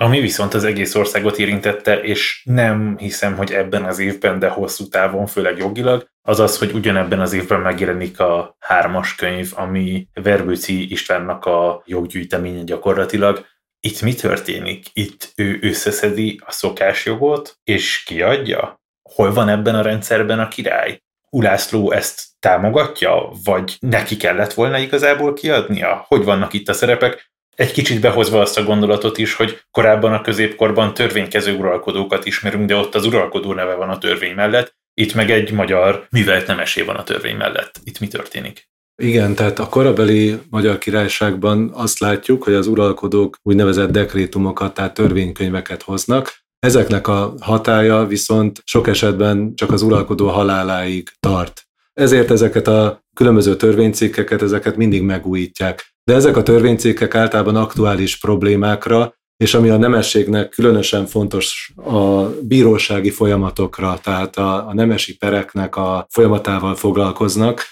[0.02, 4.88] Ami viszont az egész országot érintette, és nem hiszem, hogy ebben az évben, de hosszú
[4.88, 10.90] távon, főleg jogilag, az az, hogy ugyanebben az évben megjelenik a hármas könyv, ami Verbőci
[10.90, 13.46] Istvánnak a joggyűjteménye gyakorlatilag.
[13.80, 14.86] Itt mi történik?
[14.92, 18.82] Itt ő összeszedi a szokásjogot, és kiadja?
[19.02, 21.02] Hol van ebben a rendszerben a király?
[21.30, 26.04] Ulászló ezt támogatja, vagy neki kellett volna igazából kiadnia?
[26.08, 27.31] Hogy vannak itt a szerepek?
[27.56, 32.76] Egy kicsit behozva azt a gondolatot is, hogy korábban a középkorban törvénykező uralkodókat ismerünk, de
[32.76, 36.96] ott az uralkodó neve van a törvény mellett, itt meg egy magyar művelt nemesé van
[36.96, 37.80] a törvény mellett.
[37.84, 38.70] Itt mi történik?
[39.02, 45.82] Igen, tehát a korabeli magyar királyságban azt látjuk, hogy az uralkodók úgynevezett dekrétumokat, tehát törvénykönyveket
[45.82, 46.40] hoznak.
[46.58, 51.62] Ezeknek a hatája viszont sok esetben csak az uralkodó haláláig tart.
[51.92, 55.91] Ezért ezeket a különböző törvénycikkeket, ezeket mindig megújítják.
[56.04, 63.10] De ezek a törvénycikkek általában aktuális problémákra, és ami a nemességnek különösen fontos a bírósági
[63.10, 67.62] folyamatokra, tehát a, a nemesi pereknek a folyamatával foglalkoznak.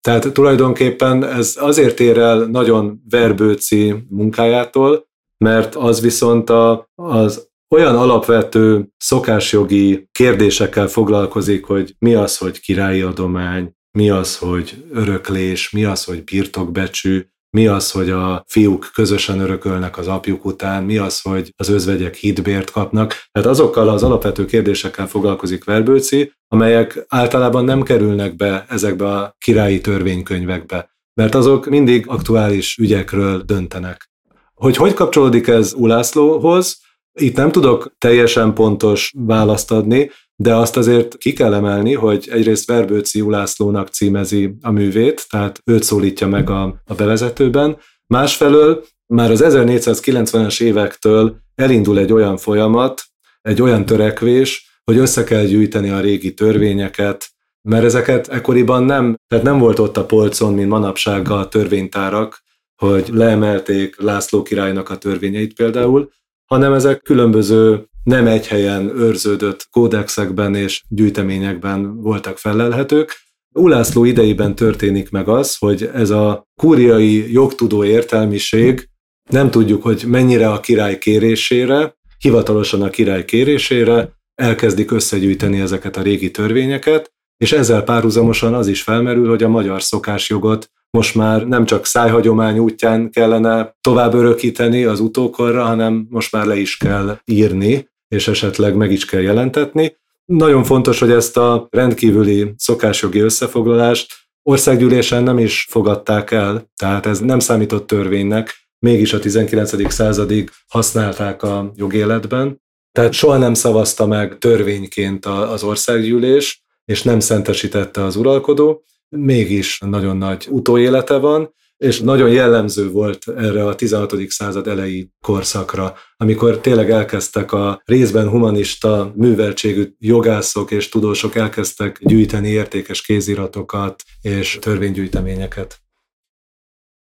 [0.00, 7.96] Tehát tulajdonképpen ez azért ér el nagyon verbőci munkájától, mert az viszont a, az olyan
[7.96, 15.84] alapvető szokásjogi kérdésekkel foglalkozik, hogy mi az, hogy királyi adomány, mi az, hogy öröklés, mi
[15.84, 21.20] az, hogy birtokbecsű, mi az, hogy a fiúk közösen örökölnek az apjuk után, mi az,
[21.20, 23.28] hogy az özvegyek hitbért kapnak.
[23.32, 29.80] Tehát azokkal az alapvető kérdésekkel foglalkozik Verbőci, amelyek általában nem kerülnek be ezekbe a királyi
[29.80, 34.10] törvénykönyvekbe, mert azok mindig aktuális ügyekről döntenek.
[34.54, 36.80] Hogy hogy kapcsolódik ez Ulászlóhoz?
[37.12, 42.66] Itt nem tudok teljesen pontos választ adni, de azt azért ki kell emelni, hogy egyrészt
[42.66, 49.42] Verbőci Ulászlónak címezi a művét, tehát őt szólítja meg a, a bevezetőben, másfelől már az
[49.44, 53.02] 1490-es évektől elindul egy olyan folyamat,
[53.42, 57.28] egy olyan törekvés, hogy össze kell gyűjteni a régi törvényeket,
[57.68, 62.42] mert ezeket ekkoriban nem, tehát nem volt ott a polcon, mint manapság a törvénytárak,
[62.76, 66.10] hogy leemelték László királynak a törvényeit például,
[66.44, 73.16] hanem ezek különböző nem egy helyen őrződött kódexekben és gyűjteményekben voltak felelhetők.
[73.54, 78.88] Ulászló idejében történik meg az, hogy ez a kúriai jogtudó értelmiség
[79.30, 86.02] nem tudjuk, hogy mennyire a király kérésére, hivatalosan a király kérésére elkezdik összegyűjteni ezeket a
[86.02, 91.64] régi törvényeket, és ezzel párhuzamosan az is felmerül, hogy a magyar szokásjogot most már nem
[91.64, 97.88] csak szájhagyomány útján kellene tovább örökíteni az utókorra, hanem most már le is kell írni,
[98.10, 99.96] és esetleg meg is kell jelentetni.
[100.24, 107.18] Nagyon fontos, hogy ezt a rendkívüli szokásjogi összefoglalást országgyűlésen nem is fogadták el, tehát ez
[107.18, 109.92] nem számított törvénynek, mégis a 19.
[109.92, 112.62] századig használták a jogéletben.
[112.92, 120.16] Tehát soha nem szavazta meg törvényként az országgyűlés, és nem szentesítette az uralkodó, mégis nagyon
[120.16, 124.14] nagy utóélete van, és nagyon jellemző volt erre a 16.
[124.28, 132.48] század elejé korszakra, amikor tényleg elkezdtek a részben humanista műveltségű jogászok és tudósok elkezdtek gyűjteni
[132.48, 135.78] értékes kéziratokat és törvénygyűjteményeket.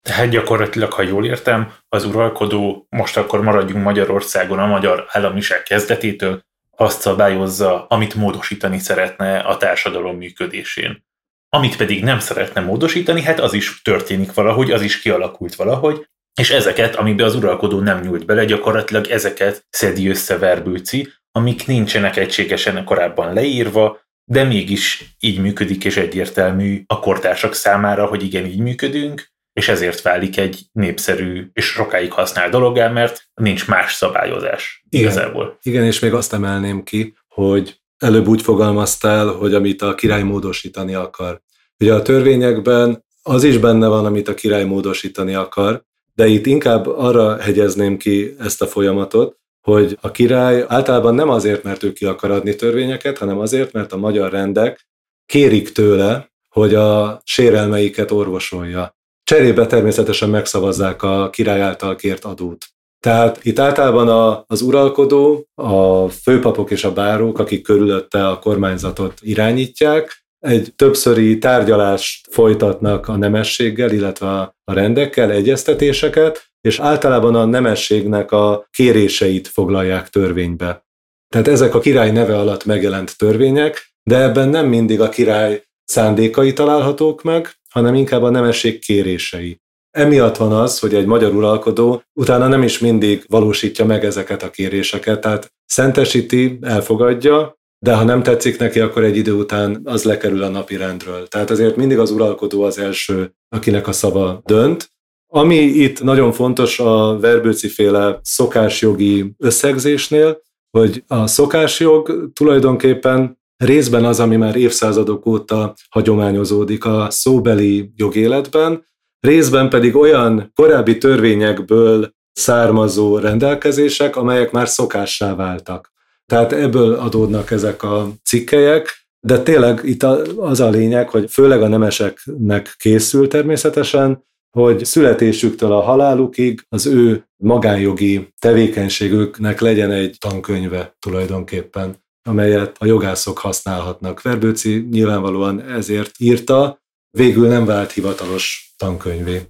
[0.03, 6.43] Tehát gyakorlatilag, ha jól értem, az uralkodó, most akkor maradjunk Magyarországon a magyar államiság kezdetétől,
[6.77, 11.07] azt szabályozza, amit módosítani szeretne a társadalom működésén.
[11.49, 16.07] Amit pedig nem szeretne módosítani, hát az is történik valahogy, az is kialakult valahogy,
[16.41, 22.17] és ezeket, amiben az uralkodó nem nyúlt bele, gyakorlatilag ezeket szedi össze Verbőci, amik nincsenek
[22.17, 28.59] egységesen korábban leírva, de mégis így működik és egyértelmű a kortársak számára, hogy igen, így
[28.59, 35.05] működünk, és ezért válik egy népszerű és sokáig használ dologá, mert nincs más szabályozás igen,
[35.05, 35.59] igazából.
[35.63, 40.95] Igen, és még azt emelném ki, hogy előbb úgy fogalmaztál, hogy amit a király módosítani
[40.95, 41.41] akar.
[41.81, 45.83] Ugye a törvényekben az is benne van, amit a király módosítani akar,
[46.15, 51.63] de itt inkább arra hegyezném ki ezt a folyamatot, hogy a király általában nem azért,
[51.63, 54.89] mert ő ki akar adni törvényeket, hanem azért, mert a magyar rendek
[55.27, 58.97] kérik tőle, hogy a sérelmeiket orvosolja.
[59.25, 62.67] Cserébe természetesen megszavazzák a király által kért adót.
[63.01, 69.19] Tehát itt általában a, az uralkodó, a főpapok és a bárók, akik körülötte a kormányzatot
[69.21, 78.33] irányítják, egy többszöri tárgyalást folytatnak a nemességgel, illetve a rendekkel, egyeztetéseket, és általában a nemességnek
[78.33, 80.87] a kéréseit foglalják törvénybe.
[81.29, 86.53] Tehát ezek a király neve alatt megjelent törvények, de ebben nem mindig a király szándékai
[86.53, 89.61] találhatók meg, hanem inkább a nemesség kérései.
[89.91, 94.51] Emiatt van az, hogy egy magyar uralkodó utána nem is mindig valósítja meg ezeket a
[94.51, 100.43] kéréseket, tehát szentesíti, elfogadja, de ha nem tetszik neki, akkor egy idő után az lekerül
[100.43, 101.29] a napi rendről.
[101.29, 104.91] Tehát azért mindig az uralkodó az első, akinek a szava dönt.
[105.33, 114.21] Ami itt nagyon fontos a verbőci féle szokásjogi összegzésnél, hogy a szokásjog tulajdonképpen részben az,
[114.21, 118.87] ami már évszázadok óta hagyományozódik a szóbeli jogéletben,
[119.29, 125.93] részben pedig olyan korábbi törvényekből származó rendelkezések, amelyek már szokássá váltak.
[126.27, 130.03] Tehát ebből adódnak ezek a cikkelyek, de tényleg itt
[130.37, 137.29] az a lényeg, hogy főleg a nemeseknek készül természetesen, hogy születésüktől a halálukig az ő
[137.37, 141.97] magánjogi tevékenységüknek legyen egy tankönyve tulajdonképpen,
[142.29, 144.23] amelyet a jogászok használhatnak.
[144.23, 149.43] Verbőci nyilvánvalóan ezért írta, végül nem vált hivatalos tankönyvé.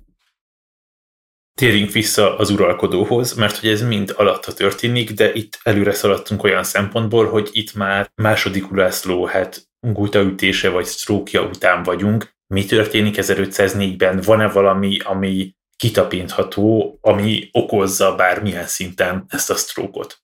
[1.55, 6.64] Térjünk vissza az uralkodóhoz, mert hogy ez mind alatta történik, de itt előre szaladtunk olyan
[6.64, 12.37] szempontból, hogy itt már második Ulászló hát gutaütése vagy sztrókja után vagyunk.
[12.47, 14.20] Mi történik 1504-ben?
[14.20, 20.18] Van-e valami, ami kitapintható, ami okozza bármilyen szinten ezt a sztrókot?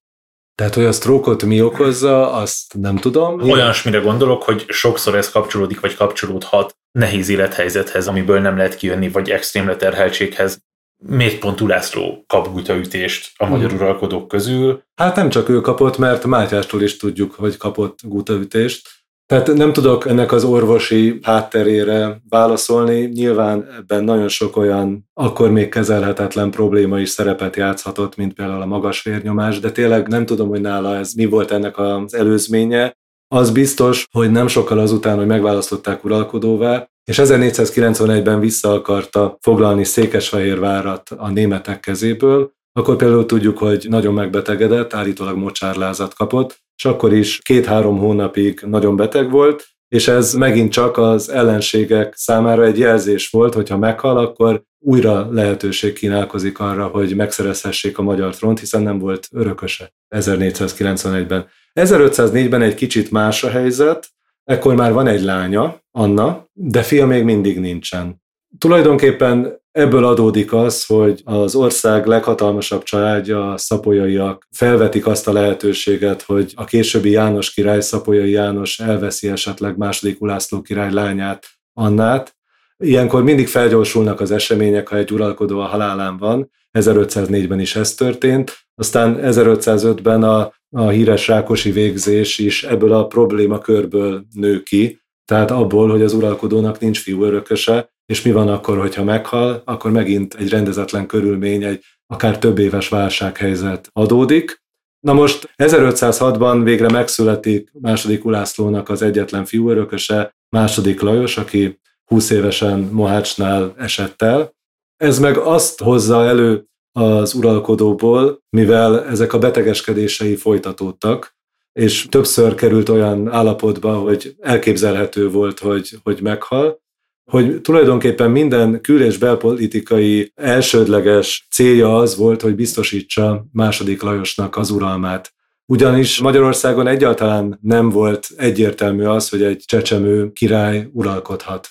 [0.54, 3.40] Tehát, hogy a sztrókot mi okozza, azt nem tudom.
[3.40, 9.30] Olyasmire gondolok, hogy sokszor ez kapcsolódik, vagy kapcsolódhat nehéz élethelyzethez, amiből nem lehet kijönni, vagy
[9.30, 10.58] extrém leterheltséghez.
[11.06, 13.78] Miért pont Ulászló kap gutaütést a magyar hmm.
[13.78, 14.82] uralkodók közül?
[14.94, 18.88] Hát nem csak ő kapott, mert Mátyástól is tudjuk, hogy kapott gutaütést.
[19.26, 23.00] Tehát nem tudok ennek az orvosi hátterére válaszolni.
[23.00, 28.66] Nyilván ebben nagyon sok olyan akkor még kezelhetetlen probléma is szerepet játszhatott, mint például a
[28.66, 32.96] magas vérnyomás, de tényleg nem tudom, hogy nála ez mi volt ennek az előzménye.
[33.34, 41.10] Az biztos, hogy nem sokkal azután, hogy megválasztották uralkodóvá, és 1491-ben vissza akarta foglalni Székesfehérvárat
[41.16, 47.38] a németek kezéből, akkor például tudjuk, hogy nagyon megbetegedett, állítólag mocsárlázat kapott, és akkor is
[47.42, 53.54] két-három hónapig nagyon beteg volt, és ez megint csak az ellenségek számára egy jelzés volt,
[53.54, 59.28] hogyha meghal, akkor újra lehetőség kínálkozik arra, hogy megszerezhessék a magyar front, hiszen nem volt
[59.32, 61.46] örököse 1491-ben.
[61.80, 64.08] 1504-ben egy kicsit más a helyzet,
[64.44, 68.22] ekkor már van egy lánya, Anna, de fia még mindig nincsen.
[68.58, 76.22] Tulajdonképpen ebből adódik az, hogy az ország leghatalmasabb családja, a szapolyaiak felvetik azt a lehetőséget,
[76.22, 82.36] hogy a későbbi János király, szapolyai János elveszi esetleg második Ulászló király lányát, Annát.
[82.76, 86.50] Ilyenkor mindig felgyorsulnak az események, ha egy uralkodó a halálán van.
[86.78, 88.58] 1504-ben is ez történt.
[88.74, 95.90] Aztán 1505-ben a, a híres Rákosi végzés is ebből a problémakörből nő ki, tehát abból,
[95.90, 100.48] hogy az uralkodónak nincs fiú örököse, és mi van akkor, hogyha meghal, akkor megint egy
[100.48, 104.62] rendezetlen körülmény, egy akár több éves válsághelyzet adódik.
[105.00, 112.30] Na most 1506-ban végre megszületik második Ulászlónak az egyetlen fiú örököse, második Lajos, aki 20
[112.30, 114.54] évesen Mohácsnál esett el.
[114.96, 116.66] Ez meg azt hozza elő
[116.98, 121.36] az uralkodóból, mivel ezek a betegeskedései folytatódtak,
[121.72, 126.82] és többször került olyan állapotba, hogy elképzelhető volt, hogy, hogy meghal,
[127.30, 134.70] hogy tulajdonképpen minden kül- és belpolitikai elsődleges célja az volt, hogy biztosítsa második Lajosnak az
[134.70, 135.32] uralmát.
[135.66, 141.68] Ugyanis Magyarországon egyáltalán nem volt egyértelmű az, hogy egy csecsemő király uralkodhat.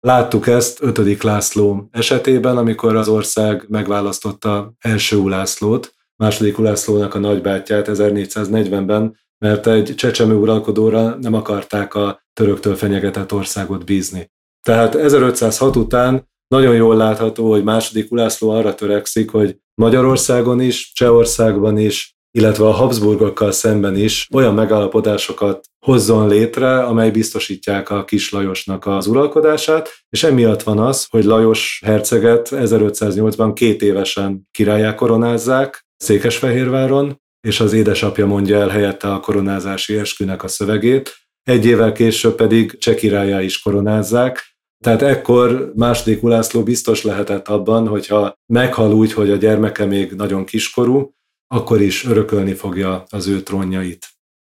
[0.00, 1.22] Láttuk ezt 5.
[1.22, 9.94] László esetében, amikor az ország megválasztotta első Ulászlót, második Ulászlónak a nagybátyját 1440-ben, mert egy
[9.94, 14.30] csecsemő uralkodóra nem akarták a töröktől fenyegetett országot bízni.
[14.62, 21.78] Tehát 1506 után nagyon jól látható, hogy második Ulászló arra törekszik, hogy Magyarországon is, Csehországban
[21.78, 28.86] is, illetve a Habsburgokkal szemben is olyan megállapodásokat hozzon létre, amely biztosítják a kis Lajosnak
[28.86, 37.20] az uralkodását, és emiatt van az, hogy Lajos herceget 1508-ban két évesen királyá koronázzák Székesfehérváron,
[37.48, 42.78] és az édesapja mondja el helyette a koronázási eskünek a szövegét, egy évvel később pedig
[42.78, 49.30] cseh királyá is koronázzák, tehát ekkor második Ulászló biztos lehetett abban, hogyha meghal úgy, hogy
[49.30, 51.14] a gyermeke még nagyon kiskorú,
[51.46, 54.06] akkor is örökölni fogja az ő trónjait.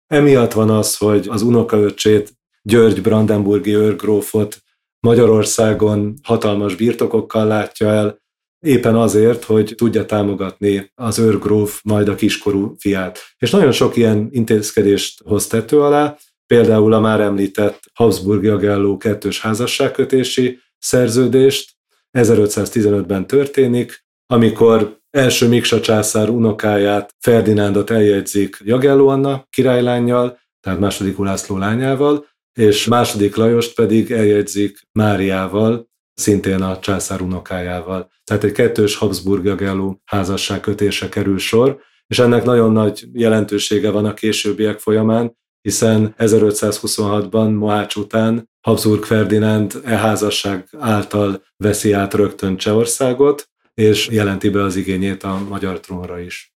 [0.08, 4.58] Emiatt van az, hogy az unokaöccsét, György Brandenburgi őrgrófot
[5.00, 8.20] Magyarországon hatalmas birtokokkal látja el,
[8.66, 13.20] éppen azért, hogy tudja támogatni az őrgróf majd a kiskorú fiát.
[13.38, 19.42] És nagyon sok ilyen intézkedést hoz tető alá, például a már említett Habsburg Jagelló kettős
[19.42, 21.78] házasságkötési szerződést,
[22.18, 31.57] 1515-ben történik, amikor első Miksa császár unokáját, Ferdinándot eljegyzik Jagelló Anna királylányjal, tehát második Ulászló
[31.57, 38.12] lányával, és második Lajost pedig eljegyzik Máriával, szintén a császár unokájával.
[38.24, 44.05] Tehát egy kettős Habsburg Jagelló házasság kötése kerül sor, és ennek nagyon nagy jelentősége van
[44.05, 52.57] a későbbiek folyamán, hiszen 1526-ban Mohács után Habsburg Ferdinánd e házasság által veszi át rögtön
[52.57, 53.49] Csehországot,
[53.80, 56.53] és jelenti be az igényét a magyar trónra is.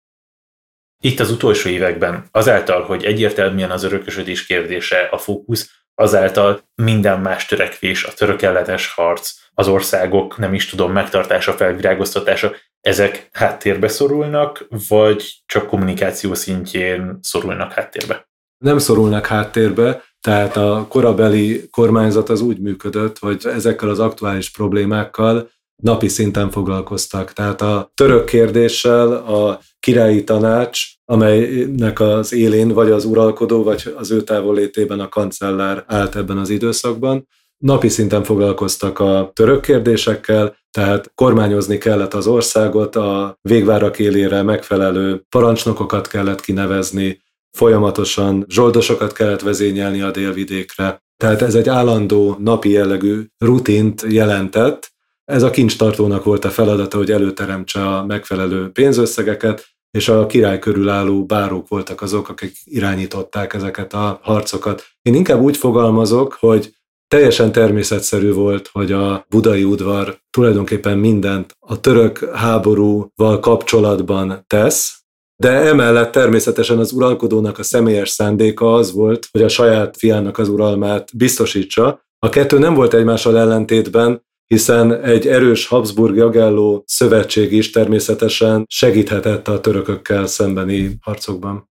[1.04, 7.46] Itt az utolsó években, azáltal, hogy egyértelműen az örökösödés kérdése a fókusz, azáltal minden más
[7.46, 14.68] törekvés, a török ellenes harc, az országok, nem is tudom, megtartása, felvirágoztatása, ezek háttérbe szorulnak,
[14.88, 18.30] vagy csak kommunikáció szintjén szorulnak háttérbe?
[18.58, 25.50] Nem szorulnak háttérbe, tehát a korabeli kormányzat az úgy működött, hogy ezekkel az aktuális problémákkal
[25.82, 27.34] napi szinten foglalkoztak.
[27.34, 34.12] Tehát a török kérdéssel a királyi tanács, amelynek az élén vagy az uralkodó, vagy az
[34.12, 37.28] ő távollétében a kancellár állt ebben az időszakban,
[37.58, 45.26] napi szinten foglalkoztak a török kérdésekkel, tehát kormányozni kellett az országot, a végvárak élére megfelelő
[45.30, 47.22] parancsnokokat kellett kinevezni,
[47.58, 51.04] folyamatosan zsoldosokat kellett vezényelni a délvidékre.
[51.18, 54.92] Tehát ez egy állandó napi jellegű rutint jelentett,
[55.26, 60.90] ez a kincstartónak volt a feladata, hogy előteremtse a megfelelő pénzösszegeket, és a király körül
[60.90, 64.86] álló bárók voltak azok, akik irányították ezeket a harcokat.
[65.02, 66.76] Én inkább úgy fogalmazok, hogy
[67.08, 75.02] teljesen természetszerű volt, hogy a budai udvar tulajdonképpen mindent a török háborúval kapcsolatban tesz,
[75.36, 80.50] de emellett természetesen az uralkodónak a személyes szándéka az volt, hogy a saját fiának az
[80.50, 82.02] uralmát biztosítsa.
[82.20, 89.48] A kettő nem volt egymással ellentétben, hiszen egy erős Habsburg Jagelló szövetség is természetesen segíthetett
[89.48, 91.70] a törökökkel szembeni harcokban.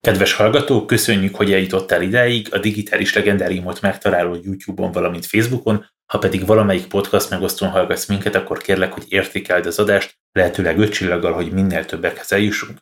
[0.00, 2.48] Kedves hallgató, köszönjük, hogy eljutottál idáig.
[2.50, 5.84] A digitális legendáriumot megtalálod YouTube-on, valamint Facebookon.
[6.06, 10.92] Ha pedig valamelyik podcast megosztón hallgatsz minket, akkor kérlek, hogy értékeld az adást, lehetőleg öt
[10.92, 12.78] csillaggal, hogy minél többekhez eljussunk.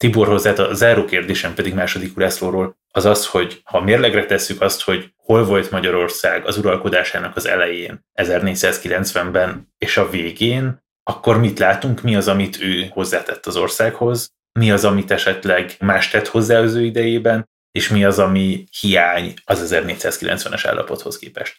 [0.00, 4.82] Tibor hozzá a záró kérdésem pedig második Ulászlóról az az, hogy ha mérlegre tesszük azt,
[4.82, 12.02] hogy hol volt Magyarország az uralkodásának az elején, 1490-ben és a végén, akkor mit látunk,
[12.02, 16.74] mi az, amit ő hozzátett az országhoz, mi az, amit esetleg más tett hozzá az
[16.74, 21.56] ő idejében, és mi az, ami hiány az 1490-es állapothoz képest.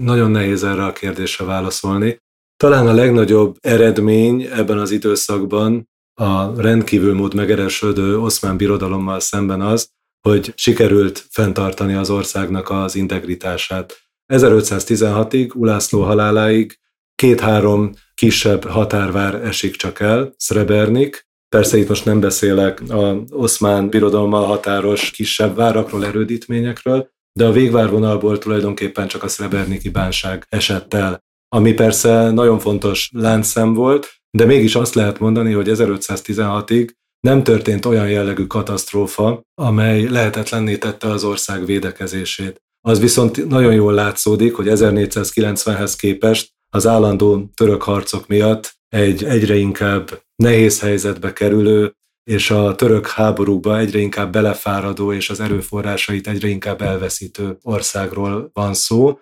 [0.00, 2.18] Nagyon nehéz erre a kérdésre válaszolni.
[2.56, 5.88] Talán a legnagyobb eredmény ebben az időszakban
[6.20, 9.88] a rendkívül mód megeresődő oszmán birodalommal szemben az,
[10.28, 13.96] hogy sikerült fenntartani az országnak az integritását.
[14.32, 16.78] 1516-ig, Ulászló haláláig
[17.14, 24.44] két-három kisebb határvár esik csak el, Srebernik, Persze itt most nem beszélek az oszmán birodalommal
[24.44, 31.72] határos kisebb várakról, erődítményekről, de a végvárvonalból tulajdonképpen csak a Sreberniki bánság esett el, ami
[31.72, 36.88] persze nagyon fontos láncszem volt, de mégis azt lehet mondani, hogy 1516-ig
[37.20, 42.62] nem történt olyan jellegű katasztrófa, amely lehetetlenné tette az ország védekezését.
[42.80, 49.54] Az viszont nagyon jól látszódik, hogy 1490-hez képest az állandó török harcok miatt egy egyre
[49.54, 51.92] inkább nehéz helyzetbe kerülő,
[52.30, 58.74] és a török háborúkba egyre inkább belefáradó, és az erőforrásait egyre inkább elveszítő országról van
[58.74, 59.18] szó.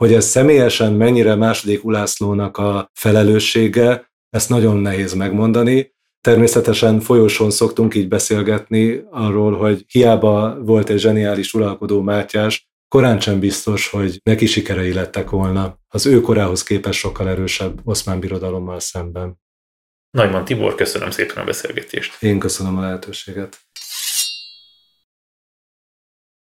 [0.00, 5.94] Hogy ez személyesen mennyire második Ulászlónak a felelőssége, ezt nagyon nehéz megmondani.
[6.20, 13.38] Természetesen folyosón szoktunk így beszélgetni arról, hogy hiába volt egy zseniális uralkodó Mátyás, korán sem
[13.38, 19.40] biztos, hogy neki sikerei lettek volna az ő korához képest sokkal erősebb oszmán birodalommal szemben.
[20.10, 22.22] Nagyman Tibor, köszönöm szépen a beszélgetést.
[22.22, 23.65] Én köszönöm a lehetőséget.